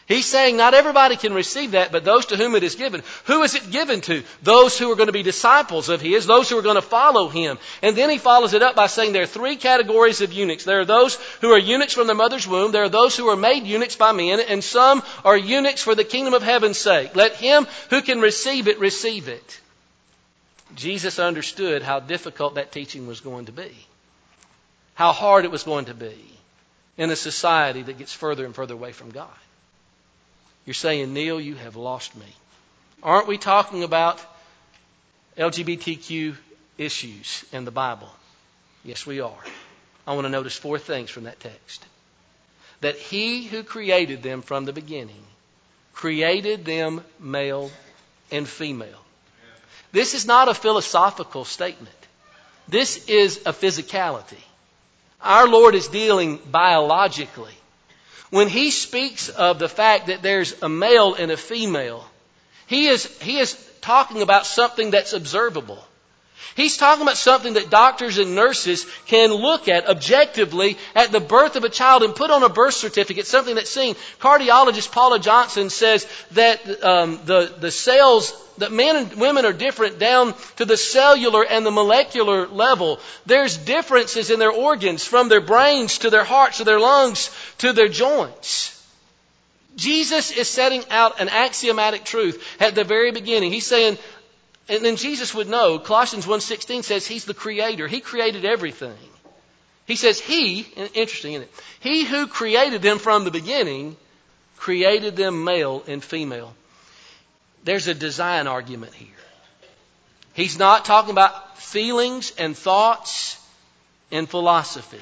He's 0.06 0.26
saying 0.26 0.56
not 0.56 0.74
everybody 0.74 1.16
can 1.16 1.34
receive 1.34 1.72
that, 1.72 1.90
but 1.90 2.04
those 2.04 2.26
to 2.26 2.36
whom 2.36 2.54
it 2.54 2.62
is 2.62 2.76
given. 2.76 3.02
Who 3.24 3.42
is 3.42 3.56
it 3.56 3.72
given 3.72 4.00
to? 4.02 4.22
Those 4.42 4.78
who 4.78 4.90
are 4.92 4.94
going 4.96 5.08
to 5.08 5.12
be 5.12 5.24
disciples 5.24 5.88
of 5.88 6.00
His, 6.00 6.26
those 6.26 6.48
who 6.48 6.56
are 6.58 6.62
going 6.62 6.76
to 6.76 6.82
follow 6.82 7.28
Him. 7.28 7.58
And 7.82 7.96
then 7.96 8.08
He 8.10 8.18
follows 8.18 8.54
it 8.54 8.62
up 8.62 8.76
by 8.76 8.86
saying 8.86 9.12
there 9.12 9.24
are 9.24 9.26
three 9.26 9.56
categories 9.56 10.20
of 10.20 10.32
eunuchs. 10.32 10.64
There 10.64 10.80
are 10.80 10.84
those 10.84 11.16
who 11.40 11.50
are 11.52 11.58
eunuchs 11.58 11.94
from 11.94 12.06
their 12.06 12.14
mother's 12.14 12.46
womb, 12.46 12.72
there 12.72 12.84
are 12.84 12.88
those 12.88 13.16
who 13.16 13.28
are 13.28 13.36
made 13.36 13.64
eunuchs 13.64 13.96
by 13.96 14.12
men, 14.12 14.40
and 14.40 14.62
some 14.62 15.02
are 15.24 15.36
eunuchs 15.36 15.82
for 15.82 15.94
the 15.94 16.04
kingdom 16.04 16.34
of 16.34 16.42
heaven's 16.42 16.78
sake. 16.78 17.16
Let 17.16 17.34
him 17.34 17.66
who 17.90 18.00
can 18.00 18.20
receive 18.20 18.68
it 18.68 18.78
receive 18.78 19.28
it. 19.28 19.60
Jesus 20.74 21.18
understood 21.18 21.82
how 21.82 22.00
difficult 22.00 22.56
that 22.56 22.70
teaching 22.70 23.06
was 23.06 23.20
going 23.20 23.46
to 23.46 23.52
be 23.52 23.72
how 24.96 25.12
hard 25.12 25.44
it 25.44 25.50
was 25.50 25.62
going 25.62 25.84
to 25.84 25.94
be 25.94 26.16
in 26.96 27.10
a 27.10 27.16
society 27.16 27.82
that 27.82 27.98
gets 27.98 28.12
further 28.12 28.46
and 28.46 28.54
further 28.54 28.74
away 28.74 28.92
from 28.92 29.10
God. 29.10 29.28
You're 30.66 30.74
saying, 30.74 31.14
Neal, 31.14 31.40
you 31.40 31.54
have 31.54 31.76
lost 31.76 32.14
me. 32.16 32.26
Aren't 33.02 33.28
we 33.28 33.38
talking 33.38 33.84
about 33.84 34.20
LGBTQ 35.38 36.36
issues 36.76 37.44
in 37.52 37.64
the 37.64 37.70
Bible? 37.70 38.10
Yes, 38.84 39.06
we 39.06 39.20
are. 39.20 39.44
I 40.06 40.14
want 40.14 40.24
to 40.24 40.30
notice 40.30 40.56
four 40.56 40.78
things 40.78 41.08
from 41.08 41.24
that 41.24 41.40
text. 41.40 41.84
That 42.80 42.96
he 42.96 43.44
who 43.44 43.62
created 43.62 44.22
them 44.22 44.42
from 44.42 44.64
the 44.64 44.72
beginning 44.72 45.24
created 45.94 46.64
them 46.64 47.02
male 47.18 47.70
and 48.30 48.46
female. 48.46 49.00
This 49.92 50.14
is 50.14 50.26
not 50.26 50.48
a 50.48 50.54
philosophical 50.54 51.44
statement. 51.44 51.96
This 52.68 53.06
is 53.06 53.38
a 53.46 53.52
physicality. 53.52 54.42
Our 55.20 55.48
Lord 55.48 55.74
is 55.74 55.88
dealing 55.88 56.38
biologically. 56.50 57.54
When 58.30 58.48
He 58.48 58.70
speaks 58.70 59.28
of 59.28 59.58
the 59.58 59.68
fact 59.68 60.08
that 60.08 60.22
there's 60.22 60.62
a 60.62 60.68
male 60.68 61.14
and 61.14 61.30
a 61.30 61.36
female, 61.36 62.04
He 62.66 62.86
is, 62.88 63.06
he 63.20 63.38
is 63.38 63.54
talking 63.80 64.22
about 64.22 64.46
something 64.46 64.90
that's 64.90 65.12
observable. 65.12 65.82
He's 66.56 66.78
talking 66.78 67.02
about 67.02 67.18
something 67.18 67.54
that 67.54 67.68
doctors 67.68 68.16
and 68.16 68.34
nurses 68.34 68.86
can 69.06 69.30
look 69.30 69.68
at 69.68 69.88
objectively 69.88 70.78
at 70.94 71.12
the 71.12 71.20
birth 71.20 71.56
of 71.56 71.64
a 71.64 71.68
child 71.68 72.02
and 72.02 72.14
put 72.14 72.30
on 72.30 72.42
a 72.42 72.48
birth 72.48 72.74
certificate, 72.74 73.26
something 73.26 73.54
that's 73.54 73.70
seen. 73.70 73.94
Cardiologist 74.20 74.90
Paula 74.90 75.18
Johnson 75.18 75.68
says 75.68 76.06
that 76.32 76.82
um, 76.82 77.20
the, 77.26 77.54
the 77.58 77.70
cells, 77.70 78.32
that 78.56 78.72
men 78.72 78.96
and 78.96 79.14
women 79.20 79.44
are 79.44 79.52
different 79.52 79.98
down 79.98 80.34
to 80.56 80.64
the 80.64 80.78
cellular 80.78 81.44
and 81.44 81.66
the 81.66 81.70
molecular 81.70 82.46
level. 82.46 83.00
There's 83.26 83.58
differences 83.58 84.30
in 84.30 84.38
their 84.38 84.52
organs 84.52 85.04
from 85.04 85.28
their 85.28 85.42
brains 85.42 85.98
to 85.98 86.10
their 86.10 86.24
hearts 86.24 86.58
to 86.58 86.64
their 86.64 86.80
lungs 86.80 87.30
to 87.58 87.74
their 87.74 87.88
joints. 87.88 88.72
Jesus 89.76 90.30
is 90.30 90.48
setting 90.48 90.82
out 90.90 91.20
an 91.20 91.28
axiomatic 91.28 92.04
truth 92.04 92.42
at 92.60 92.74
the 92.74 92.84
very 92.84 93.12
beginning. 93.12 93.52
He's 93.52 93.66
saying, 93.66 93.98
and 94.68 94.84
then 94.84 94.96
Jesus 94.96 95.34
would 95.34 95.48
know, 95.48 95.78
Colossians 95.78 96.26
1.16 96.26 96.82
says 96.82 97.06
he's 97.06 97.24
the 97.24 97.34
creator. 97.34 97.86
He 97.86 98.00
created 98.00 98.44
everything. 98.44 98.96
He 99.86 99.94
says 99.94 100.18
he, 100.18 100.62
interesting, 100.94 101.34
isn't 101.34 101.44
it? 101.44 101.54
He 101.78 102.04
who 102.04 102.26
created 102.26 102.82
them 102.82 102.98
from 102.98 103.22
the 103.22 103.30
beginning 103.30 103.96
created 104.56 105.14
them 105.14 105.44
male 105.44 105.84
and 105.86 106.02
female. 106.02 106.54
There's 107.62 107.86
a 107.86 107.94
design 107.94 108.48
argument 108.48 108.94
here. 108.94 109.08
He's 110.34 110.58
not 110.58 110.84
talking 110.84 111.12
about 111.12 111.58
feelings 111.58 112.32
and 112.36 112.56
thoughts 112.56 113.40
and 114.10 114.28
philosophy. 114.28 115.00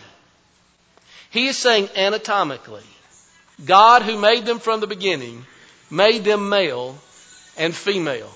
He 1.31 1.47
is 1.47 1.57
saying 1.57 1.89
anatomically, 1.97 2.85
God 3.65 4.03
who 4.03 4.19
made 4.19 4.45
them 4.45 4.59
from 4.59 4.81
the 4.81 4.87
beginning 4.87 5.45
made 5.91 6.25
them 6.25 6.49
male 6.51 6.97
and 7.57 7.75
female. 7.75 8.31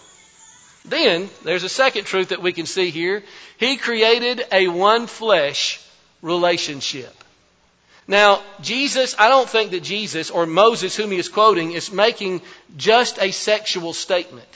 Then 0.89 1.29
there's 1.45 1.65
a 1.65 1.69
second 1.69 2.05
truth 2.05 2.31
that 2.31 2.43
we 2.43 2.53
can 2.53 2.67
see 2.67 2.91
here. 2.91 3.23
He 3.59 3.77
created 3.77 4.45
a 4.51 4.69
one 4.69 5.07
flesh 5.07 5.81
relationship. 6.23 7.15
Now, 8.07 8.43
Jesus, 8.63 9.15
I 9.19 9.29
don't 9.29 9.49
think 9.49 9.73
that 9.73 9.83
Jesus 9.83 10.31
or 10.31 10.47
Moses, 10.47 10.97
whom 10.97 11.11
he 11.11 11.19
is 11.19 11.29
quoting, 11.29 11.73
is 11.73 11.93
making 11.93 12.41
just 12.77 13.19
a 13.21 13.33
sexual 13.33 13.93
statement. 13.93 14.49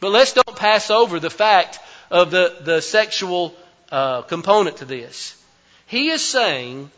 But 0.00 0.10
let's 0.10 0.32
don't 0.32 0.56
pass 0.56 0.90
over 0.90 1.20
the 1.20 1.30
fact 1.30 1.78
of 2.10 2.30
the, 2.30 2.56
the 2.62 2.80
sexual 2.80 3.54
uh, 3.92 4.22
component 4.22 4.78
to 4.78 4.86
this. 4.86 5.40
He 5.86 6.08
is 6.08 6.24
saying 6.24 6.90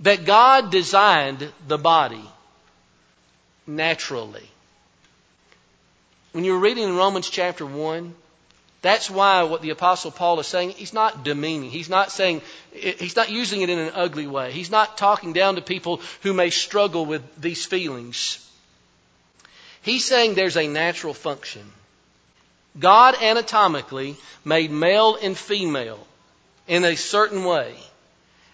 that 0.00 0.24
God 0.24 0.72
designed 0.72 1.48
the 1.68 1.78
body 1.78 2.24
naturally. 3.66 4.48
When 6.32 6.42
you're 6.42 6.58
reading 6.58 6.84
in 6.84 6.96
Romans 6.96 7.30
chapter 7.30 7.64
1, 7.64 8.12
that's 8.84 9.08
why 9.08 9.44
what 9.44 9.62
the 9.62 9.70
apostle 9.70 10.10
Paul 10.10 10.38
is 10.40 10.46
saying, 10.46 10.72
he's 10.72 10.92
not 10.92 11.24
demeaning. 11.24 11.70
He's 11.70 11.88
not 11.88 12.12
saying, 12.12 12.42
he's 12.70 13.16
not 13.16 13.30
using 13.30 13.62
it 13.62 13.70
in 13.70 13.78
an 13.78 13.92
ugly 13.94 14.26
way. 14.26 14.52
He's 14.52 14.70
not 14.70 14.98
talking 14.98 15.32
down 15.32 15.54
to 15.54 15.62
people 15.62 16.02
who 16.22 16.34
may 16.34 16.50
struggle 16.50 17.06
with 17.06 17.22
these 17.40 17.64
feelings. 17.64 18.46
He's 19.80 20.04
saying 20.04 20.34
there's 20.34 20.58
a 20.58 20.68
natural 20.68 21.14
function. 21.14 21.62
God 22.78 23.14
anatomically 23.22 24.16
made 24.44 24.70
male 24.70 25.16
and 25.16 25.34
female 25.34 26.06
in 26.68 26.84
a 26.84 26.94
certain 26.94 27.44
way. 27.44 27.74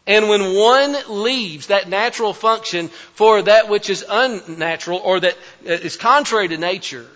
And 0.06 0.28
when 0.28 0.54
one 0.54 0.96
leaves 1.08 1.66
that 1.66 1.88
natural 1.88 2.34
function 2.34 2.86
for 3.14 3.42
that 3.42 3.68
which 3.68 3.90
is 3.90 4.04
unnatural 4.08 5.00
or 5.00 5.18
that 5.18 5.36
is 5.64 5.96
contrary 5.96 6.46
to 6.46 6.56
nature, 6.56 7.08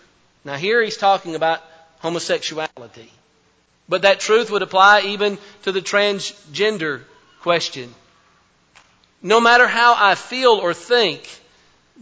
now 0.44 0.56
here 0.56 0.82
he's 0.82 0.96
talking 0.96 1.36
about 1.36 1.62
homosexuality. 2.04 3.10
But 3.88 4.02
that 4.02 4.20
truth 4.20 4.50
would 4.50 4.60
apply 4.60 5.00
even 5.06 5.38
to 5.62 5.72
the 5.72 5.80
transgender 5.80 7.00
question. 7.40 7.94
No 9.22 9.40
matter 9.40 9.66
how 9.66 9.94
I 9.96 10.14
feel 10.14 10.52
or 10.52 10.74
think 10.74 11.26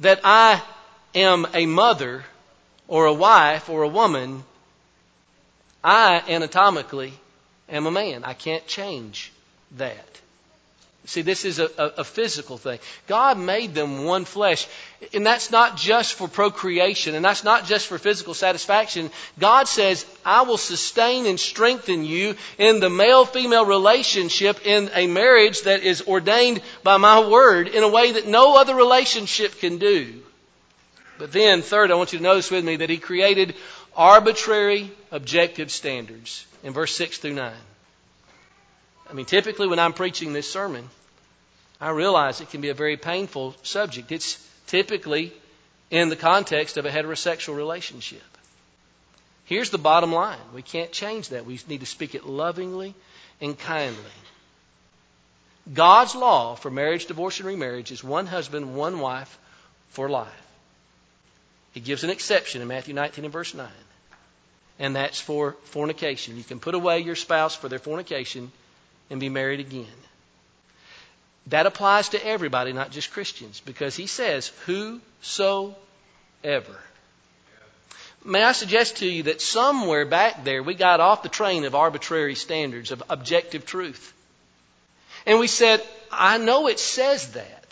that 0.00 0.20
I 0.24 0.60
am 1.14 1.46
a 1.54 1.66
mother 1.66 2.24
or 2.88 3.06
a 3.06 3.12
wife 3.12 3.70
or 3.70 3.84
a 3.84 3.88
woman, 3.88 4.42
I 5.84 6.20
anatomically 6.28 7.12
am 7.68 7.86
a 7.86 7.92
man. 7.92 8.24
I 8.24 8.34
can't 8.34 8.66
change 8.66 9.30
that. 9.76 10.20
See, 11.04 11.22
this 11.22 11.44
is 11.44 11.58
a, 11.58 11.68
a, 11.76 12.04
physical 12.04 12.58
thing. 12.58 12.78
God 13.08 13.36
made 13.36 13.74
them 13.74 14.04
one 14.04 14.24
flesh. 14.24 14.68
And 15.12 15.26
that's 15.26 15.50
not 15.50 15.76
just 15.76 16.14
for 16.14 16.28
procreation, 16.28 17.16
and 17.16 17.24
that's 17.24 17.42
not 17.42 17.66
just 17.66 17.88
for 17.88 17.98
physical 17.98 18.34
satisfaction. 18.34 19.10
God 19.36 19.66
says, 19.66 20.06
I 20.24 20.42
will 20.42 20.58
sustain 20.58 21.26
and 21.26 21.40
strengthen 21.40 22.04
you 22.04 22.36
in 22.56 22.78
the 22.78 22.88
male 22.88 23.24
female 23.24 23.66
relationship 23.66 24.64
in 24.64 24.90
a 24.94 25.08
marriage 25.08 25.62
that 25.62 25.82
is 25.82 26.02
ordained 26.02 26.62
by 26.84 26.98
my 26.98 27.28
word 27.28 27.66
in 27.66 27.82
a 27.82 27.88
way 27.88 28.12
that 28.12 28.28
no 28.28 28.56
other 28.56 28.76
relationship 28.76 29.58
can 29.58 29.78
do. 29.78 30.22
But 31.18 31.32
then, 31.32 31.62
third, 31.62 31.90
I 31.90 31.96
want 31.96 32.12
you 32.12 32.18
to 32.18 32.24
notice 32.24 32.48
with 32.48 32.64
me 32.64 32.76
that 32.76 32.90
He 32.90 32.98
created 32.98 33.56
arbitrary 33.96 34.92
objective 35.10 35.72
standards 35.72 36.46
in 36.62 36.72
verse 36.72 36.94
6 36.94 37.18
through 37.18 37.34
9. 37.34 37.52
I 39.12 39.14
mean, 39.14 39.26
typically 39.26 39.68
when 39.68 39.78
I'm 39.78 39.92
preaching 39.92 40.32
this 40.32 40.50
sermon, 40.50 40.88
I 41.78 41.90
realize 41.90 42.40
it 42.40 42.48
can 42.48 42.62
be 42.62 42.70
a 42.70 42.74
very 42.74 42.96
painful 42.96 43.54
subject. 43.62 44.10
It's 44.10 44.42
typically 44.66 45.34
in 45.90 46.08
the 46.08 46.16
context 46.16 46.78
of 46.78 46.86
a 46.86 46.90
heterosexual 46.90 47.54
relationship. 47.54 48.22
Here's 49.44 49.68
the 49.68 49.76
bottom 49.76 50.12
line 50.12 50.38
we 50.54 50.62
can't 50.62 50.92
change 50.92 51.28
that. 51.28 51.44
We 51.44 51.60
need 51.68 51.80
to 51.80 51.86
speak 51.86 52.14
it 52.14 52.24
lovingly 52.24 52.94
and 53.38 53.58
kindly. 53.58 54.16
God's 55.74 56.14
law 56.14 56.54
for 56.54 56.70
marriage, 56.70 57.04
divorce, 57.04 57.38
and 57.38 57.46
remarriage 57.46 57.92
is 57.92 58.02
one 58.02 58.26
husband, 58.26 58.74
one 58.74 58.98
wife 58.98 59.38
for 59.90 60.08
life. 60.08 60.46
He 61.72 61.80
gives 61.80 62.02
an 62.02 62.08
exception 62.08 62.62
in 62.62 62.68
Matthew 62.68 62.94
19 62.94 63.24
and 63.24 63.32
verse 63.32 63.52
9 63.52 63.68
and 64.78 64.96
that's 64.96 65.20
for 65.20 65.52
fornication. 65.64 66.38
You 66.38 66.44
can 66.44 66.60
put 66.60 66.74
away 66.74 67.00
your 67.00 67.14
spouse 67.14 67.54
for 67.54 67.68
their 67.68 67.78
fornication 67.78 68.50
and 69.10 69.20
be 69.20 69.28
married 69.28 69.60
again. 69.60 69.86
That 71.48 71.66
applies 71.66 72.10
to 72.10 72.24
everybody, 72.24 72.72
not 72.72 72.90
just 72.90 73.12
Christians, 73.12 73.60
because 73.60 73.96
he 73.96 74.06
says, 74.06 74.52
whosoever. 74.66 75.76
May 78.24 78.44
I 78.44 78.52
suggest 78.52 78.98
to 78.98 79.06
you 79.06 79.24
that 79.24 79.40
somewhere 79.40 80.04
back 80.06 80.44
there 80.44 80.62
we 80.62 80.74
got 80.74 81.00
off 81.00 81.24
the 81.24 81.28
train 81.28 81.64
of 81.64 81.74
arbitrary 81.74 82.36
standards, 82.36 82.92
of 82.92 83.02
objective 83.10 83.66
truth. 83.66 84.12
And 85.26 85.40
we 85.40 85.48
said, 85.48 85.82
I 86.10 86.38
know 86.38 86.68
it 86.68 86.78
says 86.78 87.32
that, 87.32 87.66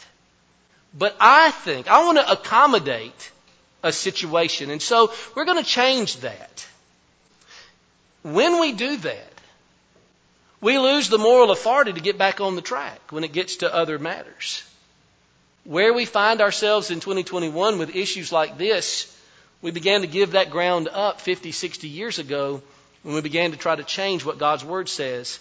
but 0.96 1.16
I 1.20 1.52
think, 1.52 1.88
I 1.88 2.04
want 2.04 2.18
to 2.18 2.32
accommodate 2.32 3.30
a 3.82 3.92
situation. 3.92 4.70
And 4.70 4.82
so 4.82 5.12
we're 5.34 5.44
going 5.44 5.62
to 5.62 5.68
change 5.68 6.16
that. 6.18 6.66
When 8.22 8.60
we 8.60 8.72
do 8.72 8.96
that, 8.96 9.29
we 10.60 10.78
lose 10.78 11.08
the 11.08 11.18
moral 11.18 11.50
authority 11.50 11.92
to 11.92 12.00
get 12.00 12.18
back 12.18 12.40
on 12.40 12.54
the 12.54 12.62
track 12.62 13.00
when 13.10 13.24
it 13.24 13.32
gets 13.32 13.56
to 13.56 13.74
other 13.74 13.98
matters. 13.98 14.62
Where 15.64 15.92
we 15.92 16.04
find 16.04 16.40
ourselves 16.40 16.90
in 16.90 17.00
2021 17.00 17.78
with 17.78 17.94
issues 17.94 18.32
like 18.32 18.58
this, 18.58 19.16
we 19.62 19.70
began 19.70 20.02
to 20.02 20.06
give 20.06 20.32
that 20.32 20.50
ground 20.50 20.88
up 20.92 21.20
50, 21.20 21.52
60 21.52 21.88
years 21.88 22.18
ago 22.18 22.62
when 23.02 23.14
we 23.14 23.20
began 23.20 23.52
to 23.52 23.56
try 23.56 23.76
to 23.76 23.84
change 23.84 24.24
what 24.24 24.38
God's 24.38 24.64
Word 24.64 24.88
says. 24.88 25.38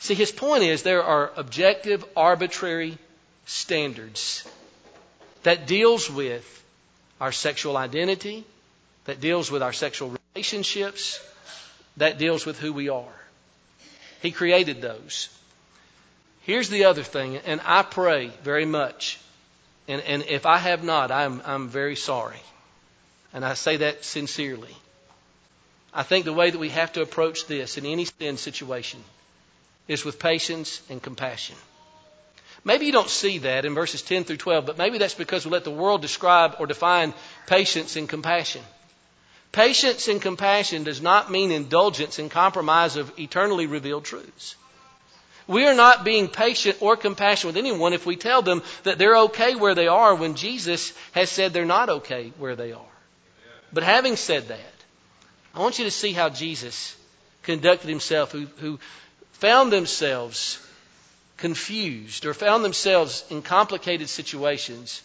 See, 0.00 0.14
his 0.14 0.32
point 0.32 0.62
is 0.62 0.82
there 0.82 1.02
are 1.02 1.32
objective, 1.36 2.04
arbitrary 2.16 2.98
standards 3.46 4.48
that 5.42 5.66
deals 5.66 6.10
with 6.10 6.44
our 7.20 7.32
sexual 7.32 7.76
identity, 7.76 8.44
that 9.04 9.20
deals 9.20 9.50
with 9.50 9.62
our 9.62 9.72
sexual 9.72 10.16
relationships, 10.34 11.20
that 11.96 12.18
deals 12.18 12.44
with 12.46 12.58
who 12.58 12.72
we 12.72 12.88
are. 12.88 13.18
He 14.20 14.30
created 14.30 14.80
those. 14.80 15.28
Here's 16.42 16.68
the 16.68 16.84
other 16.84 17.02
thing, 17.02 17.36
and 17.36 17.60
I 17.64 17.82
pray 17.82 18.30
very 18.42 18.64
much, 18.64 19.20
and, 19.86 20.00
and 20.02 20.22
if 20.22 20.46
I 20.46 20.58
have 20.58 20.82
not, 20.82 21.10
I'm, 21.10 21.42
I'm 21.44 21.68
very 21.68 21.96
sorry. 21.96 22.40
And 23.34 23.44
I 23.44 23.54
say 23.54 23.76
that 23.78 24.04
sincerely. 24.04 24.74
I 25.92 26.02
think 26.02 26.24
the 26.24 26.32
way 26.32 26.50
that 26.50 26.58
we 26.58 26.70
have 26.70 26.92
to 26.94 27.02
approach 27.02 27.46
this 27.46 27.76
in 27.76 27.84
any 27.84 28.06
sin 28.06 28.36
situation 28.38 29.00
is 29.88 30.04
with 30.04 30.18
patience 30.18 30.80
and 30.88 31.02
compassion. 31.02 31.56
Maybe 32.64 32.86
you 32.86 32.92
don't 32.92 33.08
see 33.08 33.38
that 33.38 33.64
in 33.64 33.74
verses 33.74 34.02
10 34.02 34.24
through 34.24 34.36
12, 34.38 34.66
but 34.66 34.78
maybe 34.78 34.98
that's 34.98 35.14
because 35.14 35.44
we 35.44 35.50
let 35.50 35.64
the 35.64 35.70
world 35.70 36.02
describe 36.02 36.56
or 36.58 36.66
define 36.66 37.14
patience 37.46 37.96
and 37.96 38.08
compassion. 38.08 38.62
Patience 39.52 40.08
and 40.08 40.20
compassion 40.20 40.84
does 40.84 41.00
not 41.00 41.30
mean 41.30 41.50
indulgence 41.50 42.18
and 42.18 42.30
compromise 42.30 42.96
of 42.96 43.18
eternally 43.18 43.66
revealed 43.66 44.04
truths. 44.04 44.56
We 45.46 45.66
are 45.66 45.74
not 45.74 46.04
being 46.04 46.28
patient 46.28 46.76
or 46.80 46.96
compassionate 46.96 47.54
with 47.54 47.64
anyone 47.64 47.94
if 47.94 48.04
we 48.04 48.16
tell 48.16 48.42
them 48.42 48.62
that 48.82 48.98
they're 48.98 49.16
okay 49.16 49.54
where 49.54 49.74
they 49.74 49.88
are 49.88 50.14
when 50.14 50.34
Jesus 50.34 50.92
has 51.12 51.30
said 51.30 51.52
they're 51.52 51.64
not 51.64 51.88
okay 51.88 52.32
where 52.36 52.54
they 52.54 52.72
are. 52.72 52.94
But 53.72 53.82
having 53.82 54.16
said 54.16 54.48
that, 54.48 54.74
I 55.54 55.60
want 55.60 55.78
you 55.78 55.86
to 55.86 55.90
see 55.90 56.12
how 56.12 56.28
Jesus 56.28 56.94
conducted 57.42 57.88
himself, 57.88 58.30
who, 58.30 58.46
who 58.58 58.78
found 59.32 59.72
themselves 59.72 60.58
confused 61.38 62.26
or 62.26 62.34
found 62.34 62.62
themselves 62.62 63.24
in 63.30 63.40
complicated 63.40 64.10
situations. 64.10 65.02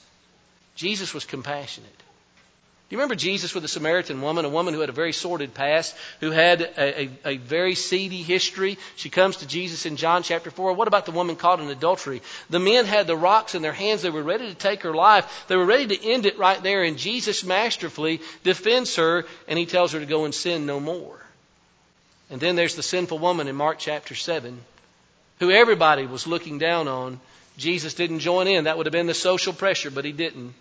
Jesus 0.76 1.14
was 1.14 1.24
compassionate 1.24 2.04
you 2.94 3.00
remember 3.00 3.16
Jesus 3.16 3.56
with 3.56 3.66
a 3.66 3.68
Samaritan 3.68 4.22
woman, 4.22 4.46
a 4.46 4.50
woman 4.50 4.76
who 4.76 4.82
had 4.82 4.90
a 4.90 4.94
very 4.94 5.14
sordid 5.14 5.56
past, 5.56 5.96
who 6.20 6.30
had 6.30 6.62
a, 6.62 7.02
a, 7.02 7.10
a, 7.26 7.38
very 7.38 7.74
seedy 7.74 8.22
history? 8.22 8.78
She 8.98 9.10
comes 9.10 9.38
to 9.38 9.48
Jesus 9.48 9.88
in 9.88 9.96
John 9.96 10.22
chapter 10.22 10.52
4. 10.52 10.74
What 10.74 10.88
about 10.88 11.08
the 11.08 11.12
woman 11.12 11.36
caught 11.36 11.60
in 11.60 11.68
adultery? 11.72 12.22
The 12.52 12.60
men 12.60 12.86
had 12.86 13.08
the 13.08 13.18
rocks 13.18 13.56
in 13.56 13.64
their 13.64 13.74
hands. 13.74 14.04
They 14.04 14.12
were 14.12 14.22
ready 14.22 14.48
to 14.48 14.54
take 14.54 14.84
her 14.84 14.94
life. 14.94 15.46
They 15.48 15.56
were 15.56 15.66
ready 15.66 15.88
to 15.88 16.08
end 16.08 16.28
it 16.28 16.38
right 16.38 16.62
there. 16.62 16.84
And 16.84 17.00
Jesus 17.00 17.44
masterfully 17.44 18.22
defends 18.44 18.96
her 18.98 19.26
and 19.48 19.58
he 19.58 19.66
tells 19.66 19.94
her 19.94 20.00
to 20.00 20.06
go 20.06 20.26
and 20.26 20.36
sin 20.36 20.68
no 20.68 20.80
more. 20.80 21.20
And 22.30 22.40
then 22.40 22.56
there's 22.56 22.76
the 22.76 22.84
sinful 22.84 23.18
woman 23.18 23.48
in 23.48 23.56
Mark 23.56 23.80
chapter 23.80 24.14
7, 24.14 24.62
who 25.40 25.50
everybody 25.50 26.06
was 26.06 26.28
looking 26.28 26.60
down 26.60 26.88
on. 26.88 27.20
Jesus 27.58 27.96
didn't 27.96 28.20
join 28.20 28.48
in. 28.48 28.66
That 28.66 28.78
would 28.78 28.86
have 28.86 28.94
been 28.94 29.08
the 29.08 29.16
social 29.16 29.52
pressure, 29.52 29.90
but 29.90 30.06
he 30.06 30.12
didn't. 30.12 30.54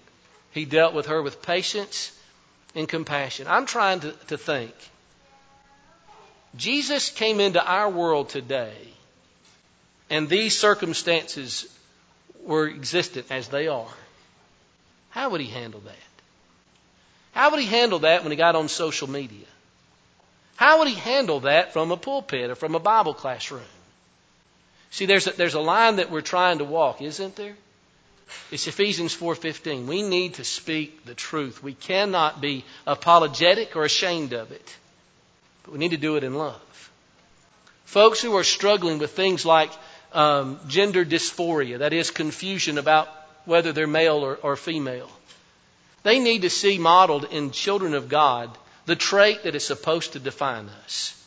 He 0.53 0.64
dealt 0.64 0.95
with 0.95 1.09
her 1.09 1.21
with 1.21 1.42
patience 1.42 2.11
and 2.75 2.89
compassion. 2.89 3.47
I'm 3.49 3.67
trying 3.67 4.01
to, 4.01 4.13
to 4.29 4.39
think. 4.39 4.73
Jesus 6.57 7.11
came 7.11 7.41
into 7.41 7.65
our 7.65 7.89
world 7.89 8.29
today, 8.29 8.77
and 10.11 10.29
these 10.29 10.59
circumstances 10.59 11.67
were 12.45 12.67
existent 12.67 13.27
as 13.31 13.49
they 13.49 13.69
are. 13.69 13.95
How 15.11 15.31
would 15.31 15.41
he 15.41 15.49
handle 15.49 15.81
that? 15.81 15.95
How 17.33 17.51
would 17.51 17.61
he 17.61 17.67
handle 17.67 18.01
that 18.01 18.23
when 18.23 18.31
he 18.31 18.37
got 18.37 18.57
on 18.57 18.69
social 18.69 19.09
media? 19.09 19.47
How 20.57 20.79
would 20.79 20.89
he 20.89 20.95
handle 20.95 21.41
that 21.41 21.73
from 21.73 21.91
a 21.91 21.97
pulpit 21.97 22.51
or 22.51 22.55
from 22.55 22.75
a 22.75 22.81
Bible 22.81 23.15
classroom? 23.15 23.63
See, 24.91 25.07
there's 25.07 25.27
a, 25.27 25.33
there's 25.33 25.55
a 25.55 25.61
line 25.61 25.97
that 25.97 26.11
we're 26.11 26.21
trying 26.21 26.59
to 26.59 26.65
walk, 26.65 27.01
isn't 27.01 27.37
there? 27.37 27.57
It's 28.51 28.66
Ephesians 28.66 29.14
4:15. 29.14 29.87
We 29.87 30.03
need 30.03 30.35
to 30.35 30.45
speak 30.45 31.05
the 31.05 31.14
truth. 31.14 31.62
We 31.62 31.75
cannot 31.75 32.40
be 32.40 32.64
apologetic 32.87 33.77
or 33.77 33.85
ashamed 33.85 34.33
of 34.33 34.53
it. 34.53 34.77
But 35.62 35.73
we 35.73 35.79
need 35.79 35.92
to 35.92 35.97
do 35.97 36.16
it 36.16 36.25
in 36.25 36.35
love. 36.35 36.90
Folks 37.85 38.21
who 38.21 38.37
are 38.37 38.45
struggling 38.45 38.99
with 38.99 39.12
things 39.12 39.47
like 39.47 39.71
um, 40.12 40.61
gender 40.68 41.05
dysphoria, 41.05 41.79
that 41.79 41.92
is 41.92 42.11
confusion 42.11 42.79
about 42.79 43.09
whether 43.45 43.73
they're 43.73 43.87
male 43.87 44.18
or, 44.18 44.37
or 44.37 44.57
female, 44.57 45.11
they 46.03 46.18
need 46.18 46.42
to 46.42 46.51
see 46.51 46.79
modeled 46.79 47.25
in 47.25 47.51
children 47.51 47.95
of 47.95 48.09
God 48.09 48.51
the 48.87 48.97
trait 48.97 49.45
that 49.45 49.55
is 49.55 49.64
supposed 49.64 50.12
to 50.12 50.18
define 50.18 50.68
us. 50.85 51.18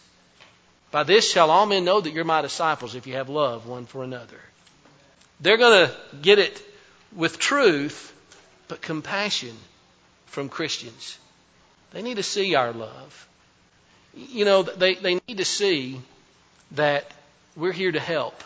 By 0.91 1.03
this 1.03 1.31
shall 1.31 1.49
all 1.49 1.65
men 1.65 1.85
know 1.85 2.01
that 2.01 2.13
you're 2.13 2.23
my 2.23 2.41
disciples 2.41 2.95
if 2.95 3.07
you 3.07 3.15
have 3.15 3.29
love 3.29 3.67
one 3.67 3.85
for 3.85 4.03
another. 4.03 4.39
They're 5.39 5.57
going 5.57 5.87
to 5.87 5.95
get 6.21 6.39
it 6.39 6.61
with 7.15 7.39
truth, 7.39 8.13
but 8.67 8.81
compassion 8.81 9.55
from 10.27 10.49
Christians. 10.49 11.17
They 11.91 12.01
need 12.01 12.17
to 12.17 12.23
see 12.23 12.55
our 12.55 12.73
love. 12.73 13.27
You 14.13 14.45
know, 14.45 14.63
they, 14.63 14.95
they 14.95 15.19
need 15.27 15.37
to 15.37 15.45
see 15.45 16.01
that 16.71 17.09
we're 17.55 17.71
here 17.71 17.91
to 17.91 17.99
help. 17.99 18.43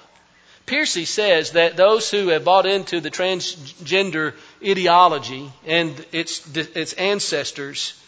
Pearcey 0.68 1.08
says 1.08 1.52
that 1.52 1.78
those 1.78 2.12
who 2.12 2.28
have 2.28 2.46
bought 2.46 2.68
into 2.68 3.02
the 3.02 3.10
transgender 3.10 4.36
ideology 4.64 5.52
and 5.66 6.06
its, 6.12 6.56
its 6.56 6.94
ancestors, 6.94 8.00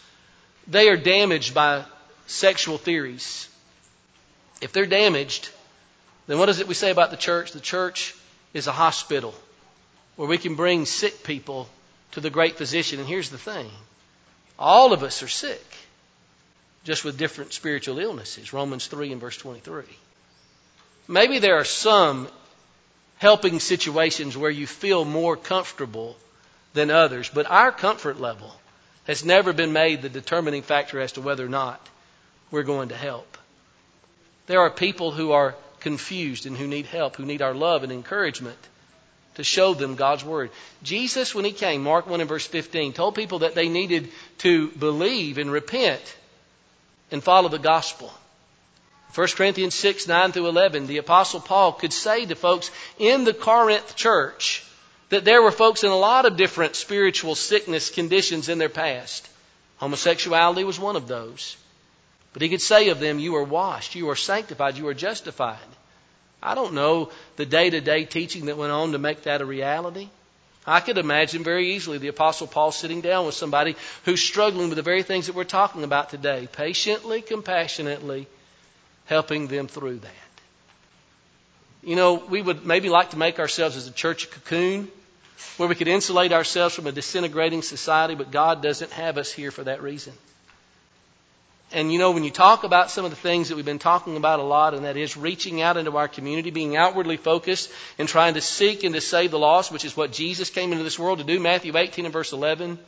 they 0.68 0.88
are 0.88 0.96
damaged 0.96 1.54
by 1.54 1.84
sexual 2.28 2.78
theories. 2.78 3.48
If 4.60 4.72
they're 4.72 4.86
damaged, 4.86 5.48
then 6.28 6.38
what 6.38 6.48
is 6.48 6.60
it 6.60 6.68
we 6.68 6.74
say 6.74 6.92
about 6.92 7.10
the 7.10 7.16
church? 7.16 7.50
The 7.50 7.58
church 7.58 8.14
is 8.54 8.68
a 8.68 8.72
hospital 8.72 9.34
where 10.16 10.28
we 10.28 10.38
can 10.38 10.54
bring 10.54 10.86
sick 10.86 11.24
people 11.24 11.68
to 12.12 12.20
the 12.20 12.30
great 12.30 12.56
physician. 12.56 12.98
And 12.98 13.08
here's 13.08 13.30
the 13.30 13.38
thing 13.38 13.70
all 14.58 14.92
of 14.92 15.02
us 15.02 15.22
are 15.22 15.28
sick, 15.28 15.64
just 16.84 17.04
with 17.04 17.18
different 17.18 17.52
spiritual 17.52 17.98
illnesses. 17.98 18.52
Romans 18.52 18.86
3 18.86 19.12
and 19.12 19.20
verse 19.20 19.36
23. 19.36 19.84
Maybe 21.08 21.38
there 21.38 21.56
are 21.56 21.64
some 21.64 22.28
helping 23.18 23.60
situations 23.60 24.36
where 24.36 24.50
you 24.50 24.66
feel 24.66 25.04
more 25.04 25.36
comfortable 25.36 26.16
than 26.74 26.90
others, 26.90 27.30
but 27.32 27.50
our 27.50 27.72
comfort 27.72 28.20
level 28.20 28.54
has 29.06 29.24
never 29.24 29.52
been 29.52 29.72
made 29.72 30.02
the 30.02 30.08
determining 30.08 30.62
factor 30.62 31.00
as 31.00 31.12
to 31.12 31.20
whether 31.20 31.44
or 31.44 31.48
not 31.48 31.88
we're 32.50 32.62
going 32.62 32.90
to 32.90 32.96
help. 32.96 33.36
There 34.46 34.60
are 34.60 34.70
people 34.70 35.10
who 35.10 35.32
are 35.32 35.54
confused 35.80 36.46
and 36.46 36.56
who 36.56 36.66
need 36.66 36.86
help, 36.86 37.16
who 37.16 37.24
need 37.24 37.42
our 37.42 37.54
love 37.54 37.82
and 37.82 37.92
encouragement 37.92 38.58
to 39.34 39.44
show 39.44 39.74
them 39.74 39.94
God's 39.94 40.24
Word. 40.24 40.50
Jesus, 40.82 41.34
when 41.34 41.44
He 41.44 41.52
came, 41.52 41.82
Mark 41.82 42.06
1 42.06 42.20
and 42.20 42.28
verse 42.28 42.46
15, 42.46 42.92
told 42.92 43.14
people 43.14 43.40
that 43.40 43.54
they 43.54 43.68
needed 43.68 44.10
to 44.38 44.68
believe 44.70 45.38
and 45.38 45.50
repent 45.50 46.02
and 47.10 47.22
follow 47.22 47.48
the 47.48 47.58
gospel. 47.58 48.12
1 49.14 49.28
Corinthians 49.36 49.74
6, 49.74 50.08
9 50.08 50.32
through 50.32 50.48
11, 50.48 50.86
the 50.86 50.96
Apostle 50.96 51.40
Paul 51.40 51.72
could 51.72 51.92
say 51.92 52.24
to 52.24 52.34
folks 52.34 52.70
in 52.98 53.24
the 53.24 53.34
Corinth 53.34 53.94
church 53.94 54.64
that 55.10 55.26
there 55.26 55.42
were 55.42 55.50
folks 55.50 55.84
in 55.84 55.90
a 55.90 55.96
lot 55.96 56.24
of 56.24 56.38
different 56.38 56.76
spiritual 56.76 57.34
sickness 57.34 57.90
conditions 57.90 58.48
in 58.48 58.56
their 58.56 58.70
past. 58.70 59.28
Homosexuality 59.76 60.64
was 60.64 60.80
one 60.80 60.96
of 60.96 61.08
those. 61.08 61.56
But 62.32 62.40
he 62.40 62.48
could 62.48 62.62
say 62.62 62.88
of 62.88 63.00
them, 63.00 63.18
You 63.18 63.36
are 63.36 63.44
washed, 63.44 63.94
you 63.94 64.08
are 64.08 64.16
sanctified, 64.16 64.78
you 64.78 64.88
are 64.88 64.94
justified. 64.94 65.58
I 66.42 66.54
don't 66.54 66.74
know 66.74 67.10
the 67.36 67.46
day 67.46 67.70
to 67.70 67.80
day 67.80 68.04
teaching 68.04 68.46
that 68.46 68.56
went 68.56 68.72
on 68.72 68.92
to 68.92 68.98
make 68.98 69.22
that 69.22 69.40
a 69.40 69.44
reality. 69.44 70.08
I 70.66 70.80
could 70.80 70.98
imagine 70.98 71.42
very 71.42 71.72
easily 71.72 71.98
the 71.98 72.08
Apostle 72.08 72.46
Paul 72.46 72.70
sitting 72.70 73.00
down 73.00 73.26
with 73.26 73.34
somebody 73.34 73.76
who's 74.04 74.20
struggling 74.20 74.68
with 74.68 74.76
the 74.76 74.82
very 74.82 75.02
things 75.02 75.26
that 75.26 75.34
we're 75.34 75.44
talking 75.44 75.82
about 75.82 76.10
today, 76.10 76.48
patiently, 76.52 77.20
compassionately 77.20 78.28
helping 79.06 79.48
them 79.48 79.66
through 79.66 79.98
that. 79.98 80.10
You 81.82 81.96
know, 81.96 82.14
we 82.14 82.40
would 82.40 82.64
maybe 82.64 82.88
like 82.88 83.10
to 83.10 83.18
make 83.18 83.40
ourselves 83.40 83.76
as 83.76 83.88
a 83.88 83.92
church 83.92 84.24
a 84.24 84.28
cocoon 84.28 84.88
where 85.56 85.68
we 85.68 85.74
could 85.74 85.88
insulate 85.88 86.32
ourselves 86.32 86.76
from 86.76 86.86
a 86.86 86.92
disintegrating 86.92 87.62
society, 87.62 88.14
but 88.14 88.30
God 88.30 88.62
doesn't 88.62 88.92
have 88.92 89.18
us 89.18 89.32
here 89.32 89.50
for 89.50 89.64
that 89.64 89.82
reason. 89.82 90.12
And 91.72 91.90
you 91.90 91.98
know, 91.98 92.10
when 92.10 92.22
you 92.22 92.30
talk 92.30 92.64
about 92.64 92.90
some 92.90 93.04
of 93.04 93.10
the 93.10 93.16
things 93.16 93.48
that 93.48 93.56
we've 93.56 93.64
been 93.64 93.78
talking 93.78 94.16
about 94.16 94.40
a 94.40 94.42
lot, 94.42 94.74
and 94.74 94.84
that 94.84 94.96
is 94.96 95.16
reaching 95.16 95.62
out 95.62 95.76
into 95.76 95.96
our 95.96 96.08
community, 96.08 96.50
being 96.50 96.76
outwardly 96.76 97.16
focused, 97.16 97.70
and 97.98 98.06
trying 98.08 98.34
to 98.34 98.42
seek 98.42 98.84
and 98.84 98.94
to 98.94 99.00
save 99.00 99.30
the 99.30 99.38
lost, 99.38 99.72
which 99.72 99.84
is 99.84 99.96
what 99.96 100.12
Jesus 100.12 100.50
came 100.50 100.72
into 100.72 100.84
this 100.84 100.98
world 100.98 101.18
to 101.18 101.24
do, 101.24 101.40
Matthew 101.40 101.74
18 101.76 102.04
and 102.04 102.12
verse 102.12 102.32
11, 102.32 102.78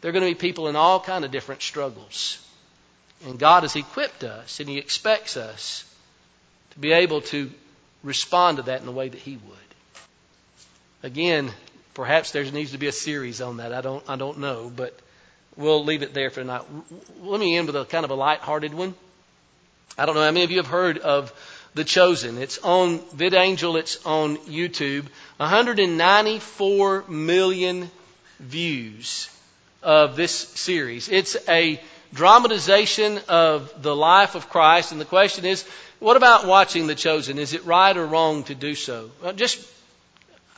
there 0.00 0.10
are 0.10 0.12
going 0.12 0.24
to 0.24 0.30
be 0.30 0.48
people 0.48 0.68
in 0.68 0.76
all 0.76 1.00
kind 1.00 1.24
of 1.24 1.30
different 1.30 1.62
struggles. 1.62 2.38
And 3.24 3.38
God 3.38 3.62
has 3.62 3.74
equipped 3.74 4.22
us, 4.22 4.60
and 4.60 4.68
He 4.68 4.76
expects 4.76 5.38
us 5.38 5.84
to 6.72 6.78
be 6.78 6.92
able 6.92 7.22
to 7.22 7.50
respond 8.02 8.58
to 8.58 8.64
that 8.64 8.80
in 8.80 8.86
the 8.86 8.92
way 8.92 9.08
that 9.08 9.20
He 9.20 9.32
would. 9.32 9.56
Again, 11.02 11.50
perhaps 11.94 12.32
there 12.32 12.44
needs 12.44 12.72
to 12.72 12.78
be 12.78 12.88
a 12.88 12.92
series 12.92 13.40
on 13.40 13.56
that. 13.56 13.72
I 13.72 13.80
don't, 13.80 14.04
I 14.08 14.16
don't 14.16 14.38
know, 14.38 14.70
but 14.74 14.98
we'll 15.56 15.84
leave 15.84 16.02
it 16.02 16.14
there 16.14 16.30
for 16.30 16.40
tonight. 16.40 16.62
Let 17.22 17.40
me 17.40 17.56
end 17.56 17.66
with 17.66 17.76
a 17.76 17.84
kind 17.84 18.04
of 18.04 18.10
a 18.10 18.14
light-hearted 18.14 18.74
one. 18.74 18.94
I 19.98 20.06
don't 20.06 20.14
know 20.14 20.22
how 20.22 20.30
many 20.30 20.44
of 20.44 20.50
you 20.50 20.58
have 20.58 20.66
heard 20.66 20.98
of 20.98 21.32
The 21.74 21.84
Chosen. 21.84 22.38
It's 22.38 22.58
on 22.58 22.98
VidAngel. 22.98 23.78
It's 23.78 24.04
on 24.04 24.36
YouTube. 24.38 25.06
194 25.38 27.04
million 27.08 27.90
views 28.38 29.30
of 29.82 30.16
this 30.16 30.32
series. 30.32 31.08
It's 31.08 31.36
a 31.48 31.80
dramatization 32.12 33.20
of 33.28 33.82
the 33.82 33.96
life 33.96 34.34
of 34.34 34.48
Christ. 34.50 34.92
And 34.92 35.00
the 35.00 35.06
question 35.06 35.44
is, 35.44 35.64
what 35.98 36.16
about 36.16 36.46
watching 36.46 36.86
The 36.86 36.94
Chosen? 36.94 37.38
Is 37.38 37.54
it 37.54 37.64
right 37.64 37.96
or 37.96 38.04
wrong 38.04 38.44
to 38.44 38.54
do 38.54 38.74
so? 38.74 39.10
Just, 39.34 39.66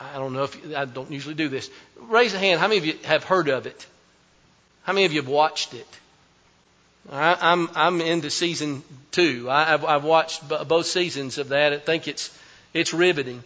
I 0.00 0.14
don't 0.14 0.32
know 0.32 0.44
if, 0.44 0.74
I 0.74 0.84
don't 0.84 1.12
usually 1.12 1.34
do 1.34 1.48
this. 1.48 1.70
Raise 2.00 2.34
a 2.34 2.38
hand. 2.38 2.60
How 2.60 2.66
many 2.66 2.78
of 2.78 2.86
you 2.86 2.94
have 3.04 3.22
heard 3.22 3.48
of 3.48 3.66
it? 3.66 3.86
How 4.88 4.94
many 4.94 5.04
of 5.04 5.12
you 5.12 5.20
have 5.20 5.28
watched 5.28 5.74
it? 5.74 5.86
I, 7.12 7.32
am 7.52 7.68
I'm, 7.68 7.70
I'm 7.76 8.00
into 8.00 8.30
season 8.30 8.82
two. 9.10 9.46
I, 9.50 9.64
have 9.66 9.84
I've 9.84 10.02
watched 10.02 10.48
both 10.48 10.86
seasons 10.86 11.36
of 11.36 11.50
that. 11.50 11.74
I 11.74 11.78
think 11.78 12.08
it's 12.08 12.34
it's 12.72 12.94
riveting. 12.94 13.44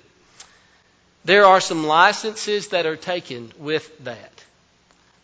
There 1.24 1.44
are 1.44 1.61
some 1.61 1.85
licenses 1.85 2.68
that 2.68 2.87
are 2.87 2.94
taken 2.94 3.50
with 3.59 3.90
that. 4.05 4.44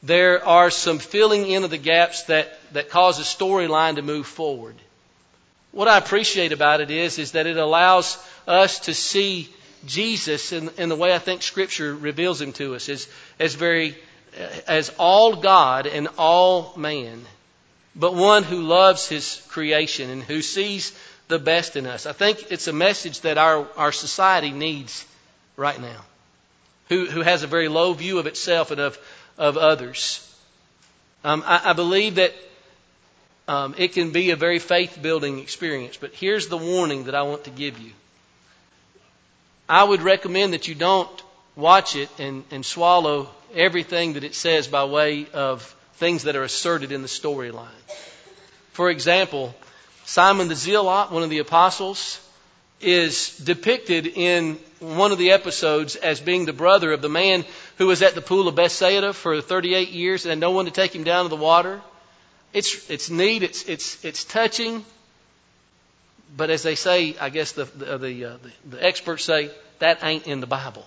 There 0.02 0.44
are 0.44 0.70
some 0.70 0.98
filling 0.98 1.48
in 1.48 1.62
of 1.62 1.70
the 1.70 1.78
gaps 1.78 2.24
that, 2.24 2.58
that 2.72 2.90
cause 2.90 3.20
a 3.20 3.22
storyline 3.22 3.94
to 3.94 4.02
move 4.02 4.26
forward. 4.26 4.74
What 5.70 5.86
I 5.86 5.98
appreciate 5.98 6.50
about 6.50 6.80
it 6.80 6.90
is, 6.90 7.20
is 7.20 7.30
that 7.32 7.46
it 7.46 7.58
allows 7.58 8.18
us 8.44 8.80
to 8.80 8.92
see 8.92 9.48
Jesus 9.86 10.50
in, 10.50 10.68
in 10.78 10.88
the 10.88 10.96
way 10.96 11.14
I 11.14 11.20
think 11.20 11.42
Scripture 11.42 11.94
reveals 11.94 12.40
him 12.40 12.52
to 12.54 12.74
us 12.74 12.88
as, 12.88 13.06
as 13.38 13.54
very 13.54 13.96
as 14.66 14.92
all 14.98 15.36
God 15.36 15.86
and 15.86 16.08
all 16.16 16.72
man, 16.76 17.24
but 17.96 18.14
one 18.14 18.44
who 18.44 18.62
loves 18.62 19.08
his 19.08 19.42
creation 19.48 20.10
and 20.10 20.22
who 20.22 20.42
sees 20.42 20.92
the 21.28 21.38
best 21.38 21.76
in 21.76 21.86
us. 21.86 22.06
I 22.06 22.12
think 22.12 22.50
it's 22.50 22.68
a 22.68 22.72
message 22.72 23.20
that 23.22 23.38
our, 23.38 23.66
our 23.76 23.92
society 23.92 24.50
needs 24.50 25.04
right 25.56 25.80
now, 25.80 26.04
who, 26.88 27.06
who 27.06 27.20
has 27.22 27.42
a 27.42 27.46
very 27.46 27.68
low 27.68 27.92
view 27.92 28.18
of 28.18 28.26
itself 28.26 28.70
and 28.70 28.80
of, 28.80 28.98
of 29.36 29.56
others. 29.56 30.24
Um, 31.24 31.42
I, 31.44 31.70
I, 31.70 31.72
believe 31.72 32.14
that 32.14 32.32
um, 33.48 33.74
it 33.76 33.92
can 33.92 34.12
be 34.12 34.30
a 34.30 34.36
very 34.36 34.60
faith 34.60 34.98
building 35.02 35.40
experience, 35.40 35.96
but 35.96 36.14
here's 36.14 36.48
the 36.48 36.56
warning 36.56 37.04
that 37.04 37.14
I 37.14 37.22
want 37.22 37.44
to 37.44 37.50
give 37.50 37.78
you. 37.78 37.90
I 39.68 39.84
would 39.84 40.00
recommend 40.00 40.54
that 40.54 40.68
you 40.68 40.74
don't 40.74 41.10
watch 41.58 41.96
it 41.96 42.08
and, 42.20 42.44
and 42.52 42.64
swallow 42.64 43.28
everything 43.52 44.12
that 44.12 44.22
it 44.22 44.34
says 44.34 44.68
by 44.68 44.84
way 44.84 45.26
of 45.34 45.62
things 45.94 46.22
that 46.22 46.36
are 46.36 46.44
asserted 46.44 46.92
in 46.92 47.02
the 47.02 47.08
storyline. 47.08 47.66
For 48.72 48.88
example, 48.88 49.54
Simon 50.04 50.46
the 50.46 50.54
Zealot, 50.54 51.10
one 51.10 51.24
of 51.24 51.30
the 51.30 51.40
apostles, 51.40 52.20
is 52.80 53.36
depicted 53.38 54.06
in 54.06 54.54
one 54.78 55.10
of 55.10 55.18
the 55.18 55.32
episodes 55.32 55.96
as 55.96 56.20
being 56.20 56.46
the 56.46 56.52
brother 56.52 56.92
of 56.92 57.02
the 57.02 57.08
man 57.08 57.44
who 57.76 57.88
was 57.88 58.02
at 58.02 58.14
the 58.14 58.20
pool 58.20 58.46
of 58.46 58.54
Bethsaida 58.54 59.12
for 59.12 59.40
38 59.40 59.88
years 59.88 60.24
and 60.24 60.30
had 60.30 60.38
no 60.38 60.52
one 60.52 60.66
to 60.66 60.70
take 60.70 60.94
him 60.94 61.02
down 61.02 61.24
to 61.24 61.28
the 61.28 61.36
water. 61.36 61.80
It's, 62.52 62.88
it's 62.88 63.10
neat, 63.10 63.42
it's, 63.42 63.64
it's, 63.64 64.04
it's 64.04 64.22
touching, 64.22 64.84
but 66.36 66.50
as 66.50 66.62
they 66.62 66.76
say, 66.76 67.16
I 67.18 67.30
guess 67.30 67.50
the, 67.52 67.64
the, 67.64 67.98
the, 67.98 68.24
uh, 68.24 68.36
the, 68.36 68.76
the 68.76 68.84
experts 68.84 69.24
say, 69.24 69.50
that 69.80 70.04
ain't 70.04 70.28
in 70.28 70.38
the 70.38 70.46
Bible. 70.46 70.86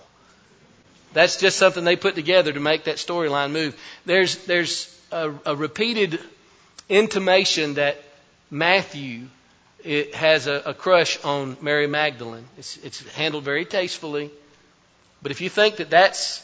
That's 1.12 1.36
just 1.36 1.58
something 1.58 1.84
they 1.84 1.96
put 1.96 2.14
together 2.14 2.52
to 2.52 2.60
make 2.60 2.84
that 2.84 2.96
storyline 2.96 3.52
move. 3.52 3.78
There's, 4.06 4.36
there's 4.46 4.88
a, 5.10 5.32
a 5.46 5.56
repeated 5.56 6.18
intimation 6.88 7.74
that 7.74 8.02
Matthew 8.50 9.26
it 9.84 10.14
has 10.14 10.46
a, 10.46 10.62
a, 10.66 10.74
crush 10.74 11.22
on 11.24 11.56
Mary 11.60 11.86
Magdalene. 11.86 12.44
It's, 12.56 12.76
it's 12.78 13.02
handled 13.14 13.44
very 13.44 13.64
tastefully. 13.64 14.30
But 15.22 15.32
if 15.32 15.40
you 15.40 15.48
think 15.48 15.76
that 15.76 15.90
that's 15.90 16.40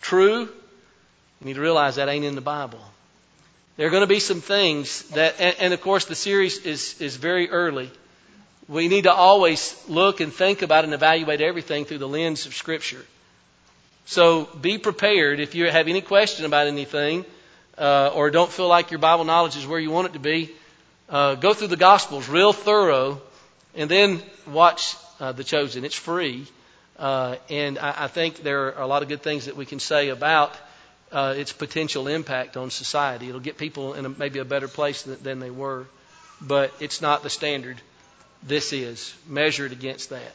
true, 0.00 0.40
you 0.40 0.48
need 1.46 1.54
to 1.54 1.60
realize 1.60 1.96
that 1.96 2.08
ain't 2.08 2.24
in 2.24 2.34
the 2.34 2.42
Bible. 2.42 2.80
There 3.76 3.86
are 3.86 3.90
going 3.90 4.02
to 4.02 4.06
be 4.06 4.20
some 4.20 4.40
things 4.40 5.02
that, 5.10 5.40
and, 5.40 5.56
and 5.58 5.72
of 5.72 5.80
course 5.80 6.04
the 6.04 6.14
series 6.14 6.58
is, 6.66 7.00
is 7.00 7.16
very 7.16 7.48
early. 7.48 7.90
We 8.68 8.88
need 8.88 9.04
to 9.04 9.12
always 9.12 9.74
look 9.88 10.20
and 10.20 10.32
think 10.32 10.62
about 10.62 10.84
and 10.84 10.92
evaluate 10.92 11.40
everything 11.40 11.84
through 11.84 11.98
the 11.98 12.08
lens 12.08 12.46
of 12.46 12.54
Scripture. 12.54 13.04
So 14.04 14.44
be 14.60 14.78
prepared 14.78 15.40
if 15.40 15.54
you 15.54 15.70
have 15.70 15.88
any 15.88 16.00
question 16.00 16.44
about 16.44 16.66
anything 16.66 17.24
uh, 17.78 18.10
or 18.14 18.30
don't 18.30 18.50
feel 18.50 18.68
like 18.68 18.90
your 18.90 18.98
Bible 18.98 19.24
knowledge 19.24 19.56
is 19.56 19.66
where 19.66 19.78
you 19.78 19.90
want 19.90 20.08
it 20.08 20.12
to 20.14 20.18
be. 20.18 20.50
Uh, 21.08 21.34
go 21.34 21.54
through 21.54 21.68
the 21.68 21.76
Gospels 21.76 22.28
real 22.28 22.52
thorough 22.52 23.20
and 23.74 23.90
then 23.90 24.22
watch 24.46 24.96
uh, 25.20 25.32
The 25.32 25.44
Chosen. 25.44 25.84
It's 25.84 25.94
free. 25.94 26.46
Uh, 26.98 27.36
and 27.48 27.78
I, 27.78 28.04
I, 28.04 28.06
think 28.08 28.42
there 28.42 28.66
are 28.66 28.82
a 28.82 28.86
lot 28.86 29.02
of 29.02 29.08
good 29.08 29.22
things 29.22 29.46
that 29.46 29.56
we 29.56 29.66
can 29.66 29.80
say 29.80 30.10
about 30.10 30.54
uh, 31.10 31.34
its 31.36 31.52
potential 31.52 32.06
impact 32.06 32.56
on 32.56 32.70
society. 32.70 33.28
It'll 33.28 33.40
get 33.40 33.58
people 33.58 33.94
in 33.94 34.06
a, 34.06 34.08
maybe 34.08 34.38
a 34.38 34.44
better 34.44 34.68
place 34.68 35.02
than, 35.02 35.22
than 35.22 35.38
they 35.40 35.50
were, 35.50 35.86
but 36.40 36.72
it's 36.80 37.00
not 37.00 37.22
the 37.22 37.30
standard. 37.30 37.80
This 38.42 38.72
is 38.72 39.14
measured 39.26 39.72
against 39.72 40.10
that. 40.10 40.32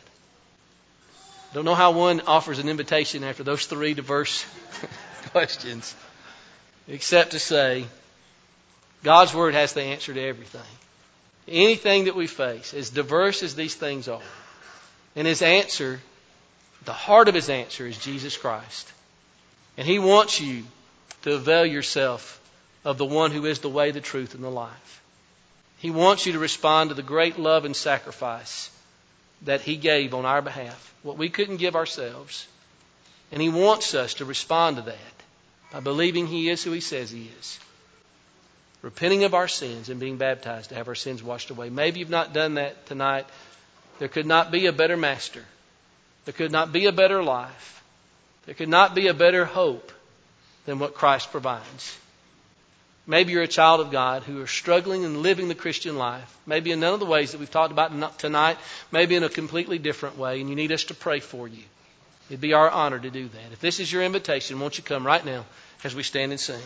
I 1.57 1.59
don't 1.59 1.65
know 1.65 1.73
how 1.73 1.89
one 1.89 2.21
offers 2.27 2.59
an 2.59 2.69
invitation 2.69 3.23
after 3.23 3.41
those 3.41 3.65
three 3.65 3.95
diverse 3.95 4.45
questions, 5.31 5.95
except 6.87 7.31
to 7.31 7.39
say 7.39 7.87
God's 9.03 9.33
Word 9.33 9.55
has 9.55 9.73
the 9.73 9.81
answer 9.81 10.13
to 10.13 10.21
everything. 10.21 10.61
Anything 11.47 12.05
that 12.05 12.15
we 12.15 12.27
face, 12.27 12.75
as 12.75 12.91
diverse 12.91 13.41
as 13.41 13.55
these 13.55 13.73
things 13.73 14.07
are, 14.07 14.21
and 15.15 15.25
His 15.25 15.41
answer, 15.41 15.99
the 16.85 16.93
heart 16.93 17.27
of 17.27 17.33
His 17.33 17.49
answer 17.49 17.87
is 17.87 17.97
Jesus 17.97 18.37
Christ. 18.37 18.93
And 19.77 19.87
He 19.87 19.97
wants 19.97 20.39
you 20.39 20.63
to 21.23 21.33
avail 21.33 21.65
yourself 21.65 22.39
of 22.85 22.99
the 22.99 23.05
one 23.05 23.31
who 23.31 23.47
is 23.47 23.61
the 23.61 23.67
way, 23.67 23.89
the 23.89 23.99
truth, 23.99 24.35
and 24.35 24.43
the 24.43 24.51
life. 24.51 25.01
He 25.79 25.89
wants 25.89 26.27
you 26.27 26.33
to 26.33 26.39
respond 26.39 26.91
to 26.91 26.93
the 26.93 27.01
great 27.01 27.39
love 27.39 27.65
and 27.65 27.75
sacrifice 27.75 28.69
that 29.43 29.61
He 29.61 29.75
gave 29.75 30.13
on 30.13 30.25
our 30.25 30.41
behalf, 30.41 30.93
what 31.03 31.17
we 31.17 31.29
couldn't 31.29 31.57
give 31.57 31.75
ourselves. 31.75 32.47
And 33.31 33.41
He 33.41 33.49
wants 33.49 33.93
us 33.93 34.15
to 34.15 34.25
respond 34.25 34.77
to 34.77 34.81
that 34.83 35.23
by 35.71 35.79
believing 35.79 36.27
He 36.27 36.49
is 36.49 36.63
who 36.63 36.71
He 36.71 36.81
says 36.81 37.11
He 37.11 37.29
is. 37.39 37.59
Repenting 38.81 39.23
of 39.23 39.33
our 39.33 39.47
sins 39.47 39.89
and 39.89 39.99
being 39.99 40.17
baptized 40.17 40.69
to 40.69 40.75
have 40.75 40.87
our 40.87 40.95
sins 40.95 41.23
washed 41.23 41.49
away. 41.49 41.69
Maybe 41.69 41.99
you've 41.99 42.09
not 42.09 42.33
done 42.33 42.55
that 42.55 42.85
tonight. 42.85 43.25
There 43.99 44.07
could 44.07 44.27
not 44.27 44.51
be 44.51 44.67
a 44.67 44.73
better 44.73 44.95
master. 44.95 45.43
There 46.25 46.33
could 46.33 46.51
not 46.51 46.71
be 46.71 46.85
a 46.85 46.91
better 46.91 47.23
life. 47.23 47.83
There 48.45 48.55
could 48.55 48.69
not 48.69 48.95
be 48.95 49.07
a 49.07 49.13
better 49.13 49.45
hope 49.45 49.91
than 50.65 50.79
what 50.79 50.93
Christ 50.93 51.31
provides. 51.31 51.97
Maybe 53.09 53.31
you're 53.31 53.43
a 53.43 53.47
child 53.47 53.79
of 53.79 53.89
God 53.89 54.23
who 54.23 54.41
are 54.41 54.47
struggling 54.47 55.05
and 55.05 55.21
living 55.21 55.47
the 55.47 55.55
Christian 55.55 55.97
life. 55.97 56.37
Maybe 56.45 56.73
in 56.73 56.81
none 56.81 56.93
of 56.93 56.99
the 56.99 57.05
ways 57.05 57.31
that 57.31 57.39
we've 57.39 57.49
talked 57.49 57.71
about 57.71 58.19
tonight, 58.19 58.57
maybe 58.91 59.15
in 59.15 59.23
a 59.23 59.29
completely 59.29 59.79
different 59.79 60.17
way, 60.17 60.41
and 60.41 60.49
you 60.49 60.55
need 60.57 60.73
us 60.73 60.83
to 60.85 60.93
pray 60.93 61.21
for 61.21 61.47
you. 61.47 61.63
It'd 62.29 62.41
be 62.41 62.51
our 62.51 62.69
honor 62.69 62.99
to 62.99 63.09
do 63.09 63.29
that. 63.29 63.53
If 63.53 63.61
this 63.61 63.79
is 63.79 63.89
your 63.89 64.03
invitation, 64.03 64.59
won't 64.59 64.77
you 64.77 64.83
come 64.83 65.07
right 65.07 65.25
now 65.25 65.45
as 65.85 65.95
we 65.95 66.03
stand 66.03 66.33
and 66.33 66.39
sing? 66.39 66.61